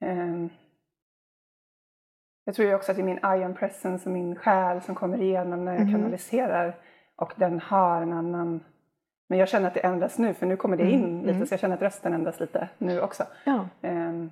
[0.00, 0.48] ehm,
[2.44, 5.22] jag tror ju också att det är min ion presence och min själ som kommer
[5.22, 6.76] igenom när jag kanaliserar.
[7.16, 8.60] Och den har en annan...
[9.28, 11.46] Men jag känner att det ändras nu, för nu kommer det in lite.
[11.46, 13.24] Så jag känner att rösten ändras lite nu också.
[13.44, 13.68] Ja.
[13.82, 14.30] Ehm,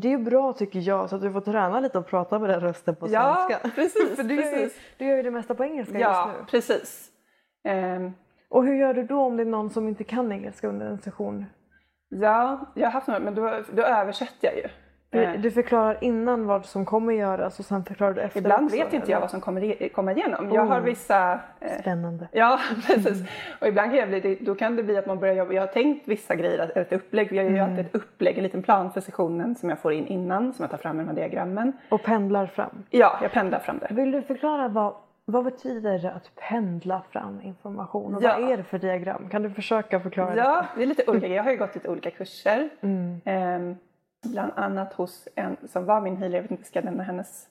[0.00, 2.60] Det är bra tycker jag så att du får träna lite och prata med den
[2.60, 3.68] rösten på ja, svenska.
[3.74, 4.16] precis.
[4.16, 4.80] För du gör, ju, precis.
[4.98, 6.46] du gör ju det mesta på engelska Ja, just nu.
[6.50, 7.10] precis.
[7.64, 8.12] Ehm,
[8.48, 10.98] Och hur gör du då om det är någon som inte kan engelska under en
[10.98, 11.46] session?
[12.08, 14.68] ja, jag har haft några, men då, då översätter jag ju.
[15.14, 18.64] Du, Ehm, du förklarar innan vad som kommer göras och sen förklarar du efter Ibland
[18.64, 19.12] också, vet inte eller?
[19.12, 20.50] jag vad som kommer komma igenom.
[20.52, 20.84] Jag har Oh.
[20.84, 22.28] vissa eh, Spännande.
[22.32, 23.22] Ja, precis.
[23.60, 25.52] Och ibland kan bli, då kan det bli att man börjar jobba.
[25.52, 27.32] Jag har tänkt vissa grejer, att- ett upplägg.
[27.32, 30.06] Jag gör ju alltid ett upplägg, en liten plan för sessionen som jag får in
[30.06, 31.72] innan, som jag tar fram i de här diagrammen.
[31.88, 32.82] Och pendlar fram.
[32.90, 33.88] Ja, jag pendlar fram det.
[33.90, 34.94] Vill du förklara vad,
[35.24, 38.14] vad betyder det att pendla fram information?
[38.14, 38.36] Och Ja.
[38.40, 39.28] vad är det för diagram?
[39.28, 41.26] Kan du försöka förklara Ja, det är lite olika.
[41.26, 42.68] Jag har ju gått lite olika kurser.
[42.80, 43.20] Mm.
[43.24, 43.76] Ehm,
[44.26, 47.46] bland annat hos en som var min healer, jag vet inte, ska jag nämna hennes?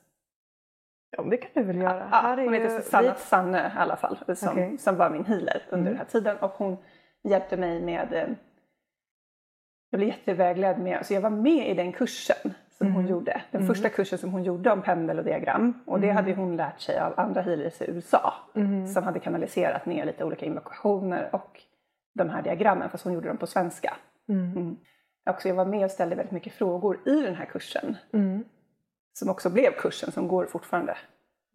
[1.18, 2.00] Ja, det kan du väl göra.
[2.12, 4.78] Ja, Här är hon heter Sanna vi- Sanne i alla fall, som, Okej.
[4.78, 6.38] som var min healer under den här tiden.
[6.38, 6.78] Och hon
[7.24, 8.14] hjälpte mig med...
[8.14, 8.28] eh,
[9.90, 11.06] Jag blev jättevägledd med...
[11.06, 13.42] Så jag var med i den kursen som hon gjorde.
[13.52, 15.80] Den första kursen som hon gjorde om pendel och diagram.
[15.86, 18.34] Och det hade hon lärt sig av andra healers i USA.
[18.94, 21.62] Som hade kanaliserat ner lite olika invokationer och
[22.14, 22.90] de här diagrammen.
[22.90, 23.94] Fast hon gjorde dem på svenska.
[25.26, 25.36] Mm.
[25.36, 27.98] Också jag var med och ställde väldigt mycket frågor i den här kursen.
[28.14, 28.44] Mm.
[29.14, 30.98] Som också blev kursen som går fortfarande.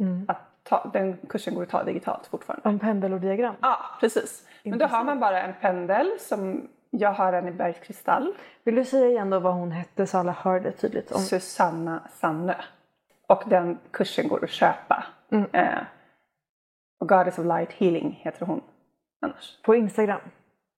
[0.00, 0.24] Mm.
[0.28, 2.68] Att ta, den kursen går att ta digitalt fortfarande.
[2.68, 3.54] Om pendel och diagram.
[3.60, 4.48] Ja, precis.
[4.64, 8.34] Men då har man bara en pendel som jag har en i bergskristall.
[8.64, 11.12] Vill du säga igen då vad hon hette så alla hör det tydligt?
[11.12, 11.20] Om...
[11.20, 12.54] Susanna Sannö.
[13.26, 15.04] Och den kursen går att köpa.
[15.30, 15.46] Mm.
[15.52, 15.78] Eh,
[17.00, 18.60] och Goddess of Light Healing heter hon
[19.26, 19.62] annars.
[19.62, 20.20] På Instagram?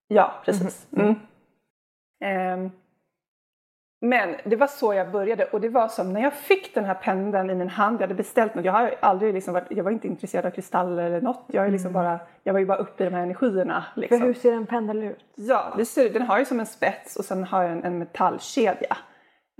[0.08, 0.86] Ja, precis.
[0.92, 1.14] Mm.
[2.24, 2.70] Ehm,
[4.02, 6.94] men det var så jag började och det var som när jag fick den här
[6.94, 9.90] pendeln i min hand, jag hade beställt något, jag har aldrig liksom varit, jag var
[9.90, 13.02] inte intresserad av kristaller eller något, jag, är liksom bara, jag var ju bara uppe
[13.02, 13.84] i de här energierna.
[13.94, 14.22] För Liksom.
[14.22, 15.24] hur ser en pendel ut?
[15.34, 18.96] Ja, det ser, den har ju som en spets och sen har den en metallkedja.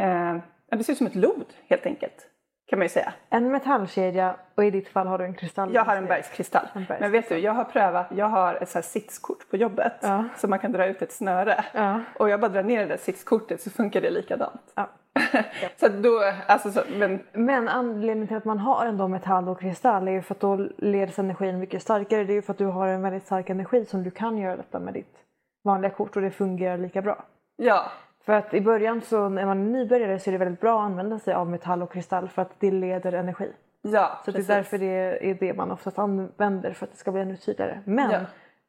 [0.01, 0.36] Eh,
[0.78, 2.26] det ser ut som ett lod helt enkelt,
[2.70, 3.12] kan man ju säga.
[3.30, 5.74] En metallkedja och i ditt fall har du en kristall.
[5.74, 6.62] Jag har en bergskristall.
[6.62, 7.00] En bergskristall.
[7.00, 10.24] Men vet du, jag har prövat, jag har ett så här sitskort på jobbet Ja.
[10.36, 11.64] så man kan dra ut ett snöre.
[11.72, 12.00] Ja.
[12.18, 14.72] Och jag bara drar ner det där sitskortet så funkar det likadant.
[14.74, 14.88] Ja.
[15.80, 20.08] så då, alltså så, men Men anledningen till att man har ändå metall och kristall
[20.08, 22.24] är ju för att då leds energin mycket starkare.
[22.24, 24.56] Det är ju för att du har en väldigt stark energi som du kan göra
[24.56, 25.16] detta med ditt
[25.64, 27.24] vanliga kort och det fungerar lika bra.
[27.56, 27.90] Ja,
[28.24, 30.84] För att i början så när man är nybörjare så är det väldigt bra att
[30.86, 33.52] använda sig av metall och kristall för att det leder energi.
[33.82, 34.46] ja Så precis.
[34.46, 37.36] det är därför det är det man oftast använder för att det ska bli ännu
[37.36, 37.80] tydligare.
[37.84, 38.20] Men Ja.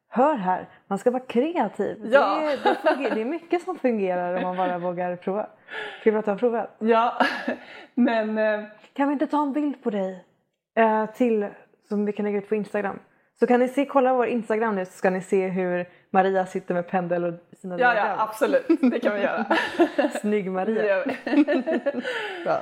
[0.08, 1.98] hör här, man ska vara kreativ.
[2.12, 2.40] Ja.
[2.40, 5.46] Det, är, det, fungerar, det är mycket som fungerar om man bara vågar prova.
[6.02, 6.76] Kul att du har provat.
[6.78, 7.18] Ja,
[7.94, 8.60] men eh,
[8.92, 10.24] Kan vi inte ta en bild på dig
[10.76, 11.46] eh, till
[11.88, 12.98] som vi kan lägga ut på Instagram?
[13.38, 16.74] Så kan ni se, kolla vår Instagram nu så ska ni se hur Maria sitter
[16.74, 18.66] med pendel och sina ja, ja, absolut.
[18.80, 19.46] Det kan vi göra.
[20.20, 21.04] Snygg Maria.
[22.44, 22.58] Ja.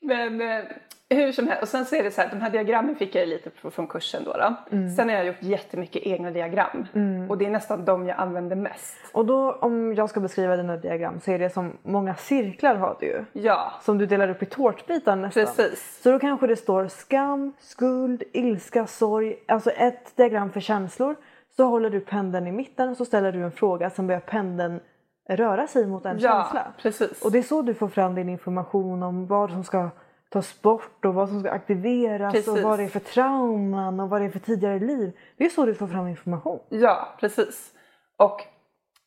[0.00, 0.64] Men eh,
[1.10, 3.28] hur som helst, och sen så är det så här, de här diagrammen fick jag
[3.28, 4.32] lite från kursen då.
[4.32, 4.54] då.
[4.76, 4.90] Mm.
[4.90, 6.86] Sen har jag gjort jättemycket egna diagram
[7.28, 8.96] och det är nästan de jag använder mest.
[9.12, 12.96] Och då om jag ska beskriva dina diagram så är det som många cirklar har
[13.00, 13.24] du ju.
[13.32, 15.44] Ja, Som du delar upp i tårtbitar nästan.
[15.44, 16.00] precis.
[16.02, 19.36] Så då kanske det står skam, skuld, ilska, sorg.
[19.48, 21.16] Alltså ett diagram för känslor.
[21.58, 23.90] Så håller du pendeln i mitten och så ställer du en fråga.
[23.90, 24.80] Sen börjar pendeln
[25.28, 26.72] röra sig mot en Ja, känsla.
[26.82, 27.22] precis.
[27.24, 29.90] Och det är så du får fram din information om vad som ska
[30.30, 32.64] tas bort och vad som ska aktiveras och Precis.
[32.64, 35.12] vad det är för trauman och vad det är för tidigare liv.
[35.36, 36.58] Det är så du får fram information.
[36.68, 37.72] Ja, precis.
[38.16, 38.42] Och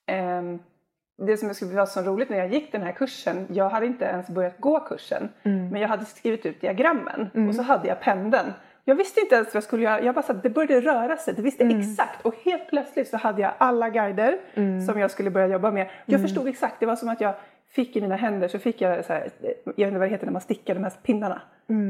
[0.07, 0.59] ehm,
[1.27, 3.85] det som jag skulle vara så roligt när jag gick den här kursen, jag hade
[3.85, 7.99] inte ens börjat gå kursen, men jag hade skrivit ut diagrammen och så hade jag
[8.01, 8.53] pendeln.
[8.91, 11.17] Jag visste inte ens vad jag skulle göra, jag bara så att det började röra
[11.17, 14.37] sig, det visste exakt och helt plötsligt så hade jag alla guider
[14.85, 15.89] som jag skulle börja jobba med.
[16.05, 17.35] Jag förstod exakt, det var som att jag
[17.69, 20.25] fick i mina händer så fick jag så här, jag vet inte vad det heter
[20.25, 21.41] när man stickar de här pinnarna,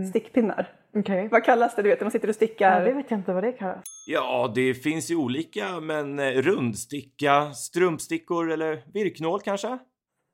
[0.10, 0.70] stickpinnar.
[0.96, 1.28] Okej.
[1.32, 2.80] Vad kallas det du vet när man sitter och stickar?
[2.80, 3.84] Ja, det vet jag inte vad det kallas.
[4.08, 9.78] Ja, det finns ju olika, men eh, rundsticka, strumpstickor eller virknål kanske?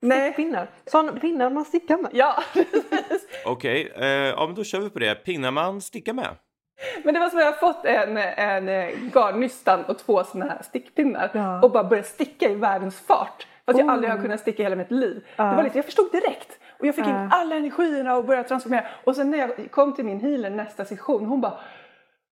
[0.02, 0.70] Nej, Pinnar.
[0.86, 2.12] Sådana pinnar man stickar med.
[2.14, 2.44] ja
[3.46, 5.16] Okej, eh, ja men då kör vi på det.
[5.16, 6.36] Pinnar man sticka med?
[7.04, 10.62] Men det var som att jag fått en, en eh, garnnystan och två såna här
[10.64, 11.62] stickpinnar Ja.
[11.62, 13.48] och bara börjat sticka i världens fart.
[13.66, 13.94] Fast jag Oh.
[13.94, 15.26] aldrig har kunnat sticka i hela mitt liv.
[15.36, 17.30] Det var lite, jag förstod direkt och jag fick in Ja.
[17.32, 18.86] alla energierna och började transformera.
[19.04, 21.54] Och sen när jag kom till min healer nästa session, hon bara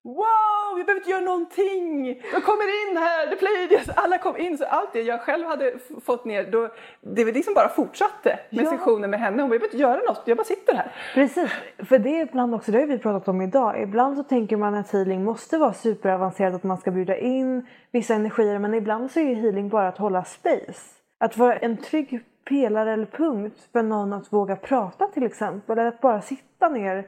[0.05, 2.07] Wow, vi behöver inte göra någonting!
[2.33, 4.57] Jag kommer in här, det Pleiades, alla kom in.
[4.57, 5.73] Så allt det jag själv hade
[6.05, 6.69] fått ner, då,
[7.01, 8.69] det var liksom bara fortsatte med Ja.
[8.69, 9.41] sessionen med henne.
[9.41, 10.91] Hon behöver inte göra något, jag bara sitter här.
[11.13, 13.81] Precis, för det är ibland också, det har vi pratat om idag.
[13.81, 18.13] Ibland så tänker man att healing måste vara superavancerat, att man ska bjuda in vissa
[18.13, 18.59] energier.
[18.59, 20.81] Men ibland så är healing bara att hålla space.
[21.19, 25.77] Att vara en trygg pelare eller punkt för någon att våga prata till exempel.
[25.77, 27.07] Eller att bara sitta ner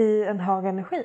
[0.00, 1.04] i en hög energi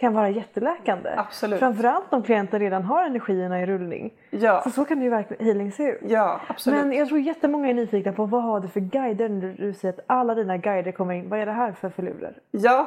[0.00, 1.10] kan vara jätteläkande.
[1.16, 1.58] Absolut.
[1.58, 4.12] Framförallt om klienten redan har energierna i rullning.
[4.30, 6.00] Ja, Så så kan ju verkligen healing se ut.
[6.02, 6.80] ja absolut.
[6.80, 9.94] Men jag tror jättemånga är nyfikna på vad har du för guider när du- säger
[9.94, 11.28] att alla dina guider kommer in.
[11.28, 12.34] Vad är det här för filurer?
[12.50, 12.86] Ja,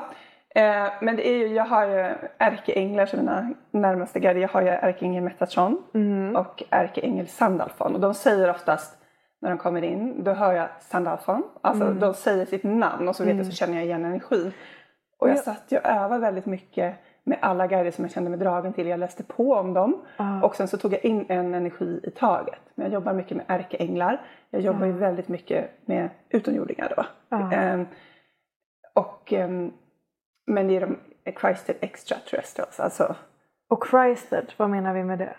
[0.55, 4.41] eh, men det är ju, jag har ju ärkeänglar som mina närmaste guider.
[4.41, 5.82] Jag har ju ärkeängel Metatron
[6.36, 7.95] och ärkeängel Sandalfon.
[7.95, 8.97] Och de säger oftast
[9.41, 11.43] när de kommer in, då hör jag Sandalfon.
[11.61, 14.51] Alltså de säger sitt namn och så vet jag så känner jag igen energin.
[15.24, 18.39] Och jag satt ju och övade väldigt mycket med alla guider som jag kände mig
[18.39, 18.88] dragen till.
[18.88, 20.05] Jag läste på om dem
[20.43, 22.59] och sen så tog jag in en energi i taget.
[22.76, 24.21] Men jag jobbar mycket med ärkeänglar.
[24.49, 27.05] Jag jobbar ju väldigt mycket med utomjordingar då.
[27.30, 27.51] Ja.
[27.53, 27.88] Ehm,
[28.93, 29.71] och, ehm,
[30.47, 30.97] men det är de
[31.41, 32.80] Christed extraterrestrials.
[32.80, 33.15] Alltså,
[33.69, 35.36] Och Christed, vad menar vi med det?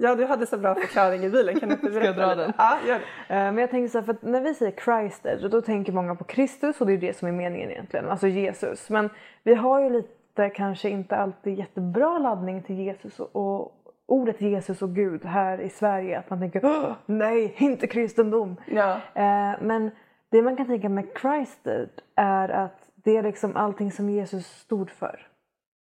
[0.00, 1.60] Ja, du hade så bra förklaring i bilen.
[1.60, 2.52] Kan du inte berätta jag dra den?
[2.58, 3.34] Ja, gör det.
[3.34, 6.14] Eh, Men jag tänker så här, för att när vi säger Christed då tänker många
[6.14, 8.90] på Kristus och det är det som är meningen egentligen, alltså Jesus.
[8.90, 9.10] Men
[9.42, 13.72] vi har ju lite kanske inte alltid jättebra laddning till Jesus och,
[14.06, 16.18] ordet Jesus och Gud här i Sverige.
[16.18, 18.56] Att man tänker "Åh, nej, inte kristendom.
[18.66, 18.92] Ja.
[19.14, 19.90] Eh, men
[20.30, 24.90] det man kan tänka med Christed är att det är liksom allting som Jesus stod
[24.90, 25.26] för.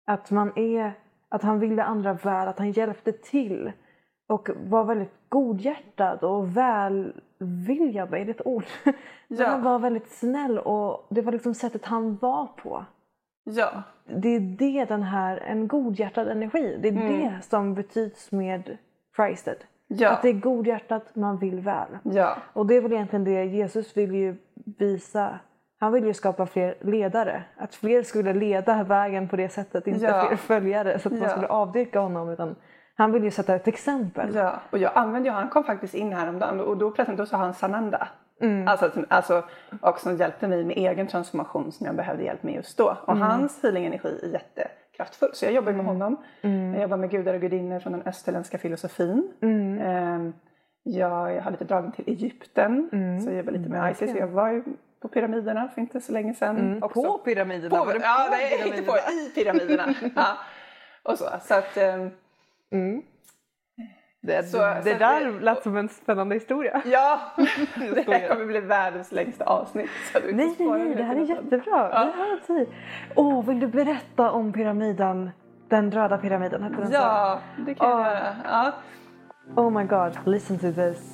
[0.07, 0.93] Att man är,
[1.29, 3.73] att han ville andra väl, att han hjälpte till
[4.27, 8.65] och var väldigt godhjärtad och välviljad, är det ett ord?
[8.85, 8.95] Men
[9.29, 9.47] Ja.
[9.49, 12.85] Han var väldigt snäll och det var liksom sättet han var på.
[13.45, 13.83] Ja.
[14.07, 18.77] Det är det den här, en godhjärtad energi, det är det som betyds med
[19.17, 19.57] Christed.
[19.87, 20.11] Ja.
[20.11, 21.99] Att det är godhjärtat, man vill väl.
[22.03, 22.37] Ja.
[22.53, 24.37] Och det är väl egentligen det Jesus vill ju
[24.79, 25.39] visa.
[25.81, 27.45] Han vill ju skapa fler ledare.
[27.57, 29.87] Att fler skulle leda vägen på det sättet.
[29.87, 30.25] Inte Ja.
[30.27, 32.29] fler följare så att man skulle avdyrka honom.
[32.29, 32.57] Utan
[32.97, 34.35] han vill ju sätta ett exempel.
[34.35, 38.09] Ja, och jag använde ju, han kom faktiskt in häromdagen och då sa han Sananda.
[38.41, 38.69] Mm.
[38.69, 39.43] Alltså, alltså,
[39.81, 42.97] och som hjälpte mig med egen transformation som jag behövde hjälp med just då.
[43.07, 43.23] Och Mm.
[43.29, 45.31] hans healing-energi är jättekraftfull.
[45.33, 46.17] Så jag jobbar med honom.
[46.43, 46.73] Mm.
[46.73, 49.33] Jag jobbar med gudar och gudinnor från den österländska filosofin.
[49.43, 49.79] Mm.
[49.81, 50.33] Ehm,
[50.83, 52.89] jag har lite dragning till Egypten.
[52.93, 53.21] Mm.
[53.21, 54.15] Så jag jobbar lite med Isis.
[54.17, 54.65] Jag var ju
[55.03, 56.83] på pyramiderna för inte så länge sedan.
[56.83, 56.99] också.
[57.01, 57.13] Mm.
[57.13, 57.77] På pyramiderna?
[57.79, 59.95] På, Var det ja, på nej, inte på, i pyramiderna.
[60.17, 60.27] ja.
[61.03, 61.25] Och så.
[61.43, 62.11] så att, ehm,
[62.73, 63.03] Mm.
[64.23, 66.83] Det, Så- det, så det där det- lät som en spännande historia.
[66.87, 67.21] Ja,
[67.77, 69.91] det här kommer bli världens längsta avsnitt.
[70.13, 71.91] Så du Nej, nej, nej, det här är jättebra.
[71.93, 72.67] Ja.
[73.17, 75.31] Åh, vill du berätta om pyramiden?
[75.69, 76.93] Den röda pyramiden, hette den så?
[76.95, 78.37] Ja, det kan jag göra.
[78.45, 78.73] Ja.
[79.57, 81.14] Oh my god, listen to this.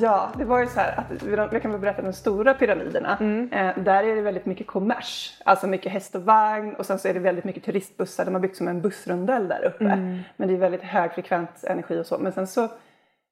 [0.00, 3.16] Ja, det var ju så här att jag kan väl berätta om de stora pyramiderna.
[3.20, 3.52] Mm.
[3.52, 7.08] Eh, där är det väldigt mycket kommers, alltså mycket häst och vagn och sen så
[7.08, 8.24] är det väldigt mycket turistbussar.
[8.24, 9.84] De har byggt som en bussrondell där uppe.
[9.84, 10.18] Mm.
[10.36, 12.18] Men det är väldigt högfrekvent energi och så.
[12.18, 12.68] Men sen så,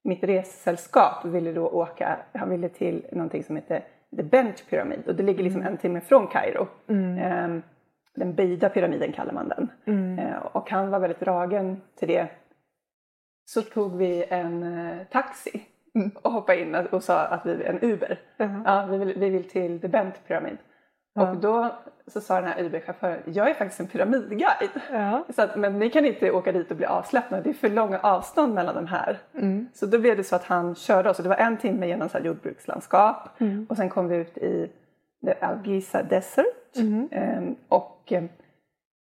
[0.04, 3.84] mitt ressällskap ville då åka, han ville till någonting som heter
[4.16, 6.66] The Bent Pyramid och det ligger liksom en timme från Kairo.
[7.18, 7.48] Eh,
[8.16, 9.68] den böjda pyramiden kallar man den.
[10.18, 12.28] Eh, och han var väldigt dragen till det.
[13.44, 15.06] Så tog vi en eh,
[15.94, 18.20] taxi och hoppade in och sa att vi en Uber.
[18.36, 18.62] Jaha.
[18.64, 20.58] Ja, vi, vill, vi vill till The Bent Pyramid.
[21.14, 21.30] Ja.
[21.30, 21.74] Och då
[22.06, 24.70] så sa den här Uber-chauffören, jag är faktiskt en pyramidguide.
[25.34, 27.98] Så att, men ni kan inte åka dit och bli avsläppta, det är för långa
[27.98, 29.18] avstånd mellan de här.
[29.34, 29.68] Mm.
[29.74, 32.08] Så då blev det så att han körde oss, och det var en timme genom
[32.08, 33.66] så jordbrukslandskap Mm.
[33.70, 34.70] och sen kom vi ut i
[35.26, 36.76] the Algisa Desert.
[36.76, 37.08] Mm.
[37.12, 38.28] Ehm, och ehm,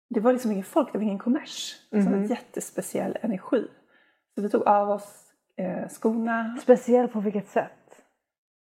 [0.09, 1.75] det var liksom ingen folk, det var ingen kommers.
[1.89, 2.13] Så Mm.
[2.13, 3.67] en jättespeciell energi.
[4.35, 6.57] Så vi tog av oss eh, skorna.
[6.61, 7.71] Speciell på vilket sätt?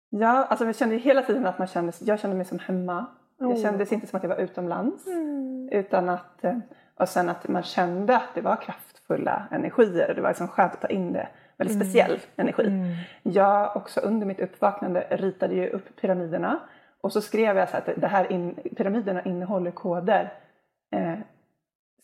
[0.10, 3.06] Ja, alltså jag kände hela tiden att man kände, jag kände mig som hemma.
[3.40, 3.50] Oh.
[3.50, 5.08] Jag kändes inte som att jag var utomlands.
[5.72, 6.58] Utan att, eh,
[6.96, 10.14] och sen att man kände att det var kraftfulla energier.
[10.16, 11.28] Det var liksom skönt att ta in det.
[11.58, 12.68] Väldigt speciell energi.
[12.68, 12.96] Mm.
[13.24, 16.60] Jag också under mitt uppvaknande ritade ju upp pyramiderna.
[17.02, 20.34] Och så skrev jag så att det här in, pyramiderna innehåller koder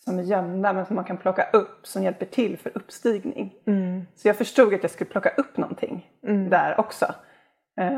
[0.07, 3.55] som är gömda men som man kan plocka upp som hjälper till för uppstigning.
[3.65, 4.01] Mm.
[4.15, 6.49] Så jag förstod att jag skulle plocka upp någonting Mm.
[6.49, 7.05] där också.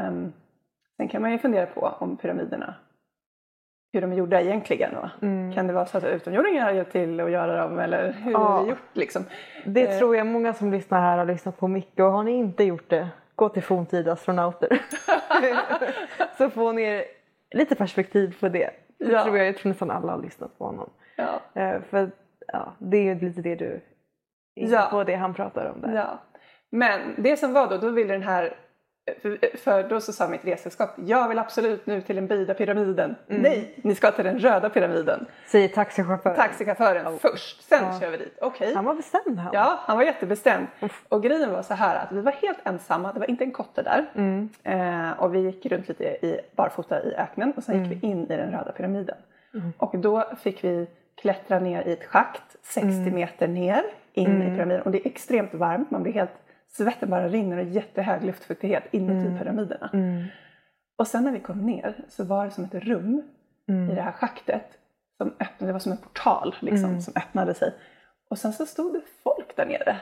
[0.08, 0.34] Um,
[0.98, 2.74] sen kan man ju fundera på om pyramiderna,
[3.94, 4.92] hur de är gjorda egentligen.
[5.22, 5.54] Mm.
[5.54, 8.62] Kan det vara så att utomjordingar har hjälpt till att göra dem eller hur Ja.
[8.64, 9.24] det gjort liksom?
[9.66, 9.98] Det Eh.
[10.00, 12.90] tror jag många som lyssnar här har lyssnat på mycket och har ni inte gjort
[12.90, 14.82] det, gå till forntida astronauter.
[16.38, 17.04] så får ni
[17.52, 18.70] lite perspektiv på det.
[18.98, 19.24] Det Ja.
[19.24, 20.90] tror jag, jag tror nästan alla har lyssnat på honom.
[21.20, 21.62] Ja.
[21.62, 22.12] Eh, För
[22.48, 23.82] ja, det är ju lite det du
[24.54, 24.88] Ja.
[24.92, 25.96] på, det han pratar om där.
[25.96, 26.20] Ja.
[26.72, 28.56] Men det som var då, då ville den här
[29.22, 33.16] för, för då så sa mitt resesällskap, jag vill absolut nu till den böjda pyramiden.
[33.30, 33.42] Mm.
[33.42, 35.26] Nej, ni ska till den röda pyramiden.
[35.48, 36.36] Säger taxichauffören.
[36.36, 38.00] Taxichauffören först, sen Ja.
[38.00, 38.38] kör vi dit.
[38.42, 38.74] Okej.
[38.76, 39.50] Han var bestämd han.
[39.54, 40.68] Ja, han var jättebestämd.
[41.10, 43.82] Och grejen var så här att vi var helt ensamma, det var inte en kotte
[43.82, 44.06] där.
[44.16, 44.50] Mm.
[44.64, 47.92] Eh, och vi gick runt lite i, barfota i öknen och sen Mm.
[47.92, 49.18] gick vi in i den röda pyramiden.
[49.78, 50.88] Och då fick vi
[51.22, 53.14] klättra ner i ett schakt 60 Mm.
[53.16, 54.82] meter ner in i pyramiden.
[54.82, 56.32] Och det är extremt varmt, man blir helt,
[56.68, 59.90] svetten bara rinner och jättehög luftfuktighet inuti pyramiderna.
[59.94, 60.24] Mm.
[60.98, 63.22] Och sen när vi kom ner så var det som ett rum
[63.70, 63.90] Mm.
[63.92, 64.64] i det här schaktet
[65.18, 67.02] som öppnade, det var som en portal liksom, Mm.
[67.02, 67.74] som öppnade sig.
[68.30, 69.98] Och sen så stod det folk där nere.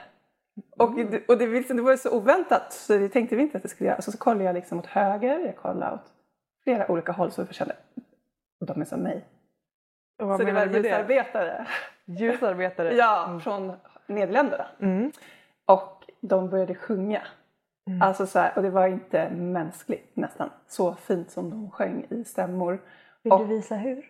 [0.78, 3.70] Och, det- och det, det var så oväntat så det tänkte vi inte att det
[3.70, 4.02] skulle göra.
[4.02, 6.12] Så, så kollade jag liksom åt höger, jag kollade åt
[6.64, 7.76] flera olika håll så jag kände
[8.60, 9.26] de är som mig.
[10.20, 11.66] Och vad så det var ljusarbetare.
[12.06, 12.94] Ljusarbetare?
[12.96, 13.74] Ja, från
[14.08, 14.66] Nederländerna.
[14.82, 15.12] Mm.
[15.66, 17.22] Och de började sjunga.
[17.88, 18.02] Mm.
[18.02, 20.50] Alltså så här, och det var inte mänskligt nästan.
[20.68, 22.80] Så fint som de sjöng i stämmor.
[23.24, 24.06] Vill Och- du visa hur?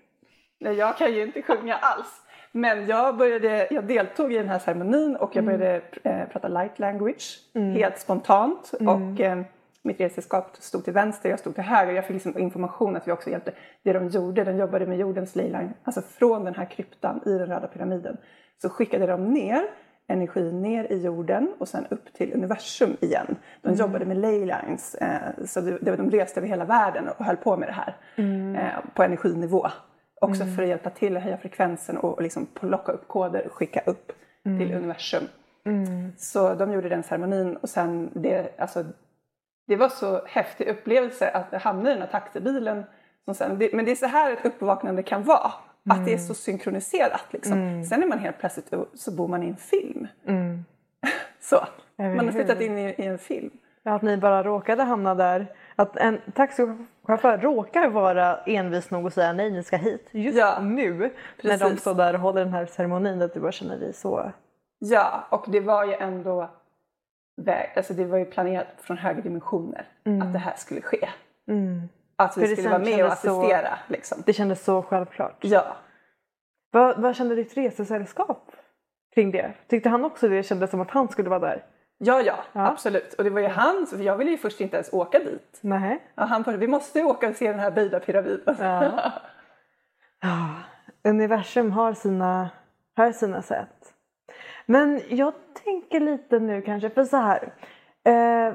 [0.59, 2.21] Nej, jag kan ju inte sjunga alls.
[2.51, 5.57] Men jag, började, jag deltog i den här ceremonin och jag Mm.
[5.59, 8.71] började eh, prata light language helt spontant.
[8.79, 8.87] Mm.
[9.13, 9.41] Och eh,
[9.87, 11.93] mitt resesällskap stod till vänster, jag stod till höger.
[11.93, 13.51] Jag fick liksom information att vi också hjälpte.
[13.83, 17.47] Det de gjorde, de jobbade med jordens leyline, alltså från den här kryptan i den
[17.47, 18.17] röda pyramiden.
[18.61, 19.61] Så skickade de ner
[20.07, 23.35] energi ner i jorden och sen upp till universum igen.
[23.61, 27.57] De jobbade med leylines, eh, så det, de reste över hela världen och höll på
[27.57, 27.97] med det här
[28.55, 29.67] eh, på energinivå.
[30.21, 33.53] Också för att hjälpa till att höja frekvensen och, och liksom plocka upp koder och
[33.53, 34.11] skicka upp
[34.43, 35.23] till universum.
[36.17, 38.85] Så de gjorde den ceremonin och sen det, alltså,
[39.67, 42.83] det var så häftig upplevelse att hamna i den här taxibilen.
[43.25, 45.51] Som sen, det, men det är så här ett uppvaknande kan vara.
[45.89, 47.25] Att det är så synkroniserat.
[47.31, 47.83] Liksom.
[47.89, 50.07] Sen är man helt plötsligt så bor man i en film.
[50.27, 50.65] Mm.
[51.39, 51.65] Så.
[51.95, 53.49] Man har flyttat in i, i en film.
[53.83, 55.47] Ja, Att ni bara råkade hamna där.
[55.75, 60.07] Att en taxichaufför råkar vara envis nog att säga nej, ni ska hit.
[60.11, 60.93] Just Ja, nu
[61.41, 61.81] när de precis.
[61.81, 63.21] står där och håller den här ceremonin.
[63.21, 64.31] Att du bara känner dig så...
[64.79, 66.49] Ja, och det var ju ändå
[67.37, 69.85] väg, alltså det var ju planerat från högre dimensioner
[70.23, 71.09] att det här skulle ske.
[71.47, 71.81] Mm.
[72.15, 73.79] Att vi För skulle vara med och kändes så- assistera.
[73.87, 74.23] Liksom.
[74.25, 75.37] Det kändes så självklart.
[75.39, 75.75] Ja.
[76.71, 78.51] Vad, vad kände ditt resesällskap
[79.15, 79.53] kring det?
[79.67, 81.63] Tyckte han också det kändes som att han skulle vara där?
[81.97, 82.67] Ja, ja, Ja.
[82.67, 83.13] absolut.
[83.13, 85.59] Och det var ju han, så jag ville ju först inte ens åka dit.
[85.61, 85.99] Nej.
[86.15, 88.55] Ja, han bara, vi måste åka och se den här böjda pyramiden.
[88.59, 89.11] Ja.
[90.21, 90.49] Ja,
[91.09, 92.49] universum har sina,
[92.95, 93.93] har sina sätt.
[94.67, 97.53] Men jag tänker lite nu kanske, för så här.
[98.03, 98.53] Eh,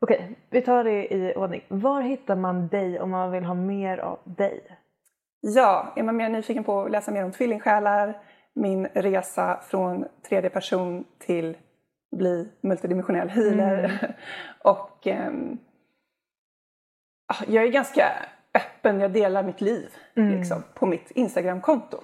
[0.00, 1.64] Okej, vi tar det i ordning.
[1.68, 4.60] Var hittar man dig om man vill ha mer av dig?
[5.40, 8.18] Ja, är man mer nyfiken på att läsa mer om tvillingsjälar,
[8.54, 11.56] min resa från tredje person till
[12.16, 14.16] bli multidimensionell healer
[14.64, 15.58] och ehm,
[17.26, 18.12] ah, jag är ganska
[18.54, 22.00] öppen, jag delar mitt liv liksom, på mitt Instagramkonto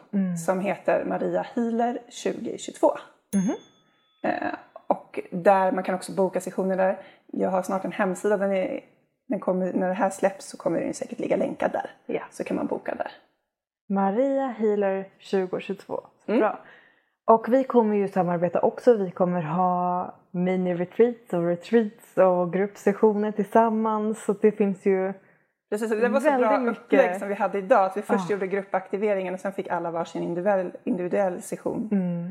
[0.47, 2.91] som heter Maria Healer 2022.
[4.23, 4.55] Eh,
[4.87, 6.99] och där man kan också boka sessioner där.
[7.27, 8.81] Jag har snart en hemsida, den är,
[9.29, 11.91] den kommer, när det här släpps så kommer den säkert ligga länkad där.
[12.07, 12.23] Ja.
[12.31, 13.13] Så kan man boka där.
[13.89, 16.01] Maria Healer 2022.
[16.27, 16.41] Så Mm.
[16.41, 16.59] Bra.
[17.27, 18.95] Och vi kommer ju samarbeta också.
[18.97, 24.25] Vi kommer ha mini-retreats och retreats och gruppsessioner tillsammans.
[24.25, 25.13] Så det finns ju...
[25.71, 26.83] Precis, det var så bra mycket.
[26.85, 27.85] upplägg som vi hade idag.
[27.85, 28.35] Att vi först Ja.
[28.35, 31.89] gjorde gruppaktiveringen och sen fick alla varsin individuell, individuell session.
[31.93, 32.29] Mm.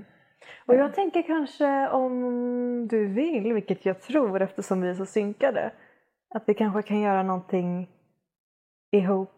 [0.65, 5.71] Och jag tänker kanske om du vill, vilket jag tror eftersom vi är så synkade,
[6.35, 7.89] att vi kanske kan göra någonting
[8.91, 9.31] ihop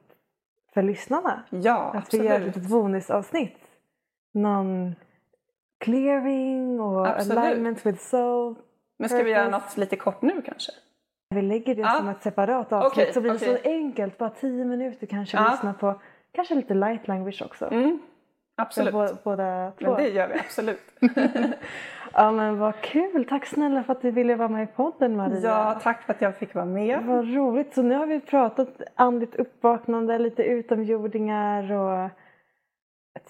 [0.74, 1.44] för lyssnarna.
[1.50, 2.70] Ja, Att vi gör ett absolut.
[2.70, 3.58] bonusavsnitt.
[4.34, 4.96] Någon
[5.78, 7.38] clearing och Absolut.
[7.38, 8.56] alignment with soul.
[9.00, 10.72] Men ska vi göra något lite kort nu kanske?
[11.30, 11.90] Vi lägger det Ja.
[11.90, 13.60] som ett separat avsnitt Okej, så blir det okej.
[13.64, 14.18] så enkelt.
[14.18, 15.50] Bara tio minuter kanske Ja.
[15.52, 16.02] lyssna på.
[16.32, 17.66] Kanske lite light language också.
[17.72, 18.00] Mm,
[18.56, 18.94] absolut.
[18.94, 19.86] bå- båda två.
[19.86, 20.82] Men det gör vi absolut.
[22.18, 23.26] Ja men vad kul.
[23.30, 25.40] Tack snälla för att du ville vara med i podden Maria.
[25.50, 27.04] ja, tack för att jag fick vara med.
[27.04, 27.74] Vad roligt.
[27.74, 32.10] Så nu har vi pratat andligt uppvaknande, lite utomjordingar och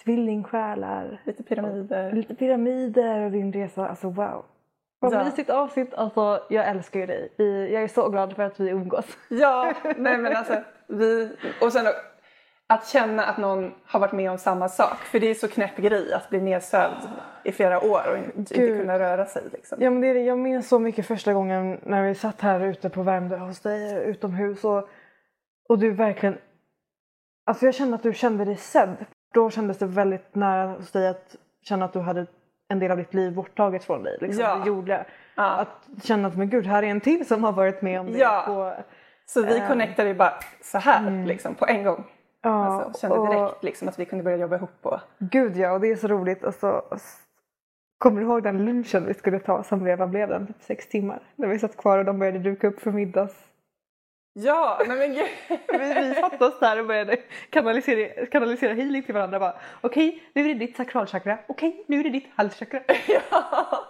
[0.04, 1.22] tvillingsjälar.
[1.24, 2.12] Lite pyramider.
[2.12, 3.88] Lite pyramider och din resa.
[3.88, 4.46] Alltså wow.
[5.00, 5.24] Vad Ja.
[5.24, 5.94] mysigt avsnitt.
[5.94, 7.32] Alltså jag älskar ju dig.
[7.74, 9.18] Jag är så glad för att vi umgås.
[9.30, 10.54] Ja, nej men alltså
[10.88, 11.36] vi...
[11.62, 11.86] Och sen
[12.68, 14.98] att känna att någon har varit med om samma sak.
[14.98, 16.96] För det är så knäpp grej att bli nedsövd
[17.44, 18.80] i flera år och inte, Gud.
[18.80, 19.44] kunna röra sig.
[19.54, 19.78] Liksom.
[19.82, 20.22] Ja men det är det.
[20.24, 24.04] Jag minns så mycket första gången när vi satt här ute på Värmdö hos dig
[24.06, 24.90] utomhus och,
[25.70, 26.38] och du verkligen...
[27.46, 28.96] Alltså jag kände att du kände dig sedd.
[29.34, 32.26] Då kändes det väldigt nära hos dig att känna att du hade
[32.70, 34.18] en del av ditt liv borttaget från dig.
[34.22, 34.56] Liksom, Ja.
[34.56, 35.06] det gjorde.
[35.36, 35.44] Ja.
[35.44, 38.18] Att känna att men gud, här är en till som har varit med om det.
[38.20, 38.44] Ja.
[38.48, 38.74] På,
[39.26, 39.68] Så vi Eh.
[39.68, 42.04] connectade ju bara så här liksom, på en gång.
[42.46, 44.70] Ja, Alltså, kände och- direkt liksom, att vi kunde börja jobba ihop.
[44.82, 46.44] Och, Gud ja, och det är så roligt.
[46.44, 46.84] Alltså,
[47.98, 50.48] kommer du ihåg den lunchen vi skulle ta som vad blev den?
[50.48, 51.20] Typ sex timmar.
[51.36, 53.34] När vi satt kvar och de började duka upp för middags.
[54.34, 55.28] ja, nej men gud.
[55.80, 57.18] Vi, vi satte oss där och började
[57.50, 59.40] kanalisera, kanalisera healing till varandra.
[59.40, 61.38] Bara, Okej, nu är det ditt sakralchakra.
[61.48, 62.80] Okej, nu är det ditt halschakra.
[63.08, 63.88] ja.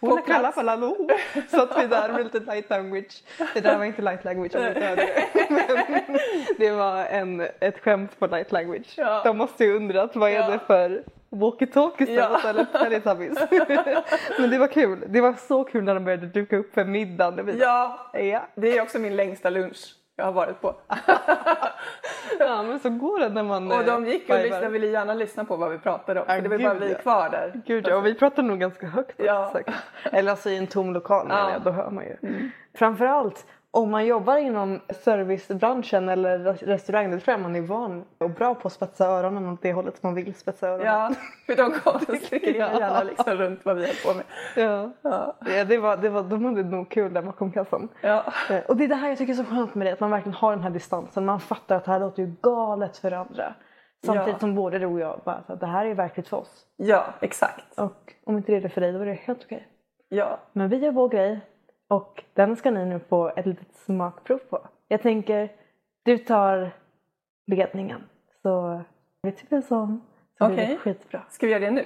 [0.00, 0.26] Hon plats.
[0.26, 1.08] kalla falalo.
[1.48, 3.22] Satt vi där med lite light language.
[3.54, 5.46] Det där var inte light language om inte hörde det.
[5.50, 6.18] Men
[6.58, 8.94] det var en, ett skämt på light language.
[8.96, 9.20] Ja.
[9.24, 12.40] De måste ju undrat vad är det för walkie-talkies Ja.
[12.48, 13.38] eller teletubbies.
[14.38, 15.04] Men det var kul.
[15.08, 17.58] Det var så kul när de började duka upp för middagen.
[17.60, 18.48] Ja, ja.
[18.54, 20.74] det är också min längsta lunch jag har varit på.
[22.38, 24.42] ja, men så går det när man Och de eh, gick och vibar.
[24.42, 26.26] lyssnade, ville gärna lyssna på vad vi pratade om.
[26.28, 27.60] Ja, För det var bara vi kvar där.
[27.66, 29.52] Gud ja, och vi pratar nog ganska högt också, Ja.
[30.12, 31.38] Eller alltså i en tom lokal Ja.
[31.40, 31.52] Mm.
[31.52, 32.16] jag, då hör man ju.
[32.74, 38.30] Framförallt om man jobbar inom servicebranschen eller restaurang, då tror jag man är van och
[38.30, 40.86] bra på att spetsa öronen åt det hållet man vill spetsa öronen.
[40.86, 41.10] Ja,
[41.46, 42.80] för de kom och sticker in Ja.
[42.80, 44.24] gärna liksom runt vad vi höll på med.
[44.66, 44.90] Ja.
[45.02, 45.36] Ja.
[45.56, 47.88] Ja, det var, det var, de hade nog kul där bakom kassan.
[48.00, 48.24] Ja.
[48.50, 50.10] Eh, Och det är det här jag tycker är så skönt med det, att man
[50.10, 51.24] verkligen har den här distansen.
[51.24, 53.54] Man fattar att det här låter ju galet för andra.
[54.06, 54.38] Samtidigt Ja.
[54.38, 56.66] som både du och jag bara, att det här är verkligt för oss.
[56.76, 57.78] ja, exakt.
[57.78, 59.68] Och om inte det är det för dig, då är det helt okej.
[60.08, 60.38] Ja.
[60.52, 61.40] Men vi gör vår grej
[61.88, 64.68] och den ska ni nu få ett litet smakprov på.
[64.88, 65.52] Jag tänker,
[66.02, 66.70] du tar
[67.46, 68.04] ledningen
[68.42, 68.80] så
[69.22, 70.00] vi turas om
[70.38, 71.22] så blir det skitbra.
[71.30, 71.84] Ska vi göra det nu?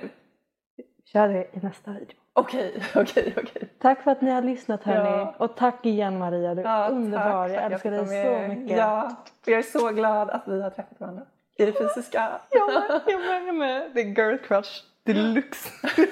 [1.05, 2.17] Kör det i nästa video.
[2.33, 3.69] Okej, okej, okej.
[3.79, 5.11] Tack för att ni har lyssnat hörni.
[5.11, 5.35] Ja.
[5.39, 7.49] Och tack igen Maria, du är Ja, underbar.
[7.49, 8.77] tack Jag älskar dig så mycket.
[8.77, 11.23] Ja, jag är så glad att vi har träffat varandra
[11.57, 12.41] i det fysiska.
[12.51, 13.01] Jag med,
[13.47, 13.91] jag med.
[13.95, 15.71] Det är girl crush deluxe.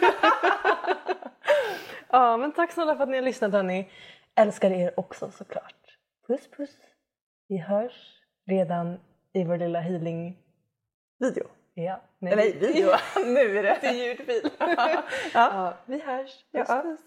[2.10, 3.90] ja, men tack snälla för att ni har lyssnat hörni.
[4.34, 5.74] Älskar er också såklart.
[6.26, 6.76] Puss puss.
[7.48, 8.98] Vi hörs redan
[9.32, 10.36] i vår lilla healing...
[11.18, 11.44] Video.
[11.74, 12.90] Ja, nej, Eller video,
[13.26, 13.78] nu är det.
[13.80, 14.50] Det är ljudfil.
[14.58, 15.02] ja.
[15.34, 16.30] ja, vi hörs.
[16.52, 16.82] Puss Ja.
[16.82, 17.00] puss.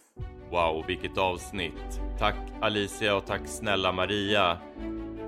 [0.52, 2.02] Wow, vilket avsnitt.
[2.20, 4.58] Tack Alicia och tack snälla Maria.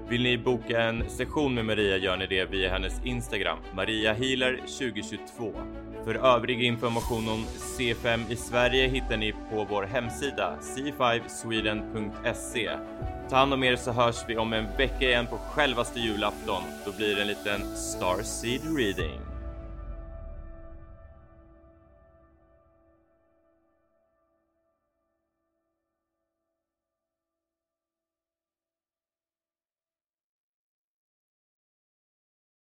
[0.10, 5.54] Vill ni boka en session med Maria gör ni det via hennes Instagram, mariahealer2022.
[6.06, 7.46] För övrig information om
[7.78, 12.70] C5 i Sverige hittar ni på vår hemsida c5sweden.se.
[13.30, 16.64] Ta hand om er så hörs vi om en vecka igen på självaste julafton.
[16.86, 19.35] Då blir det en liten Starseed reading.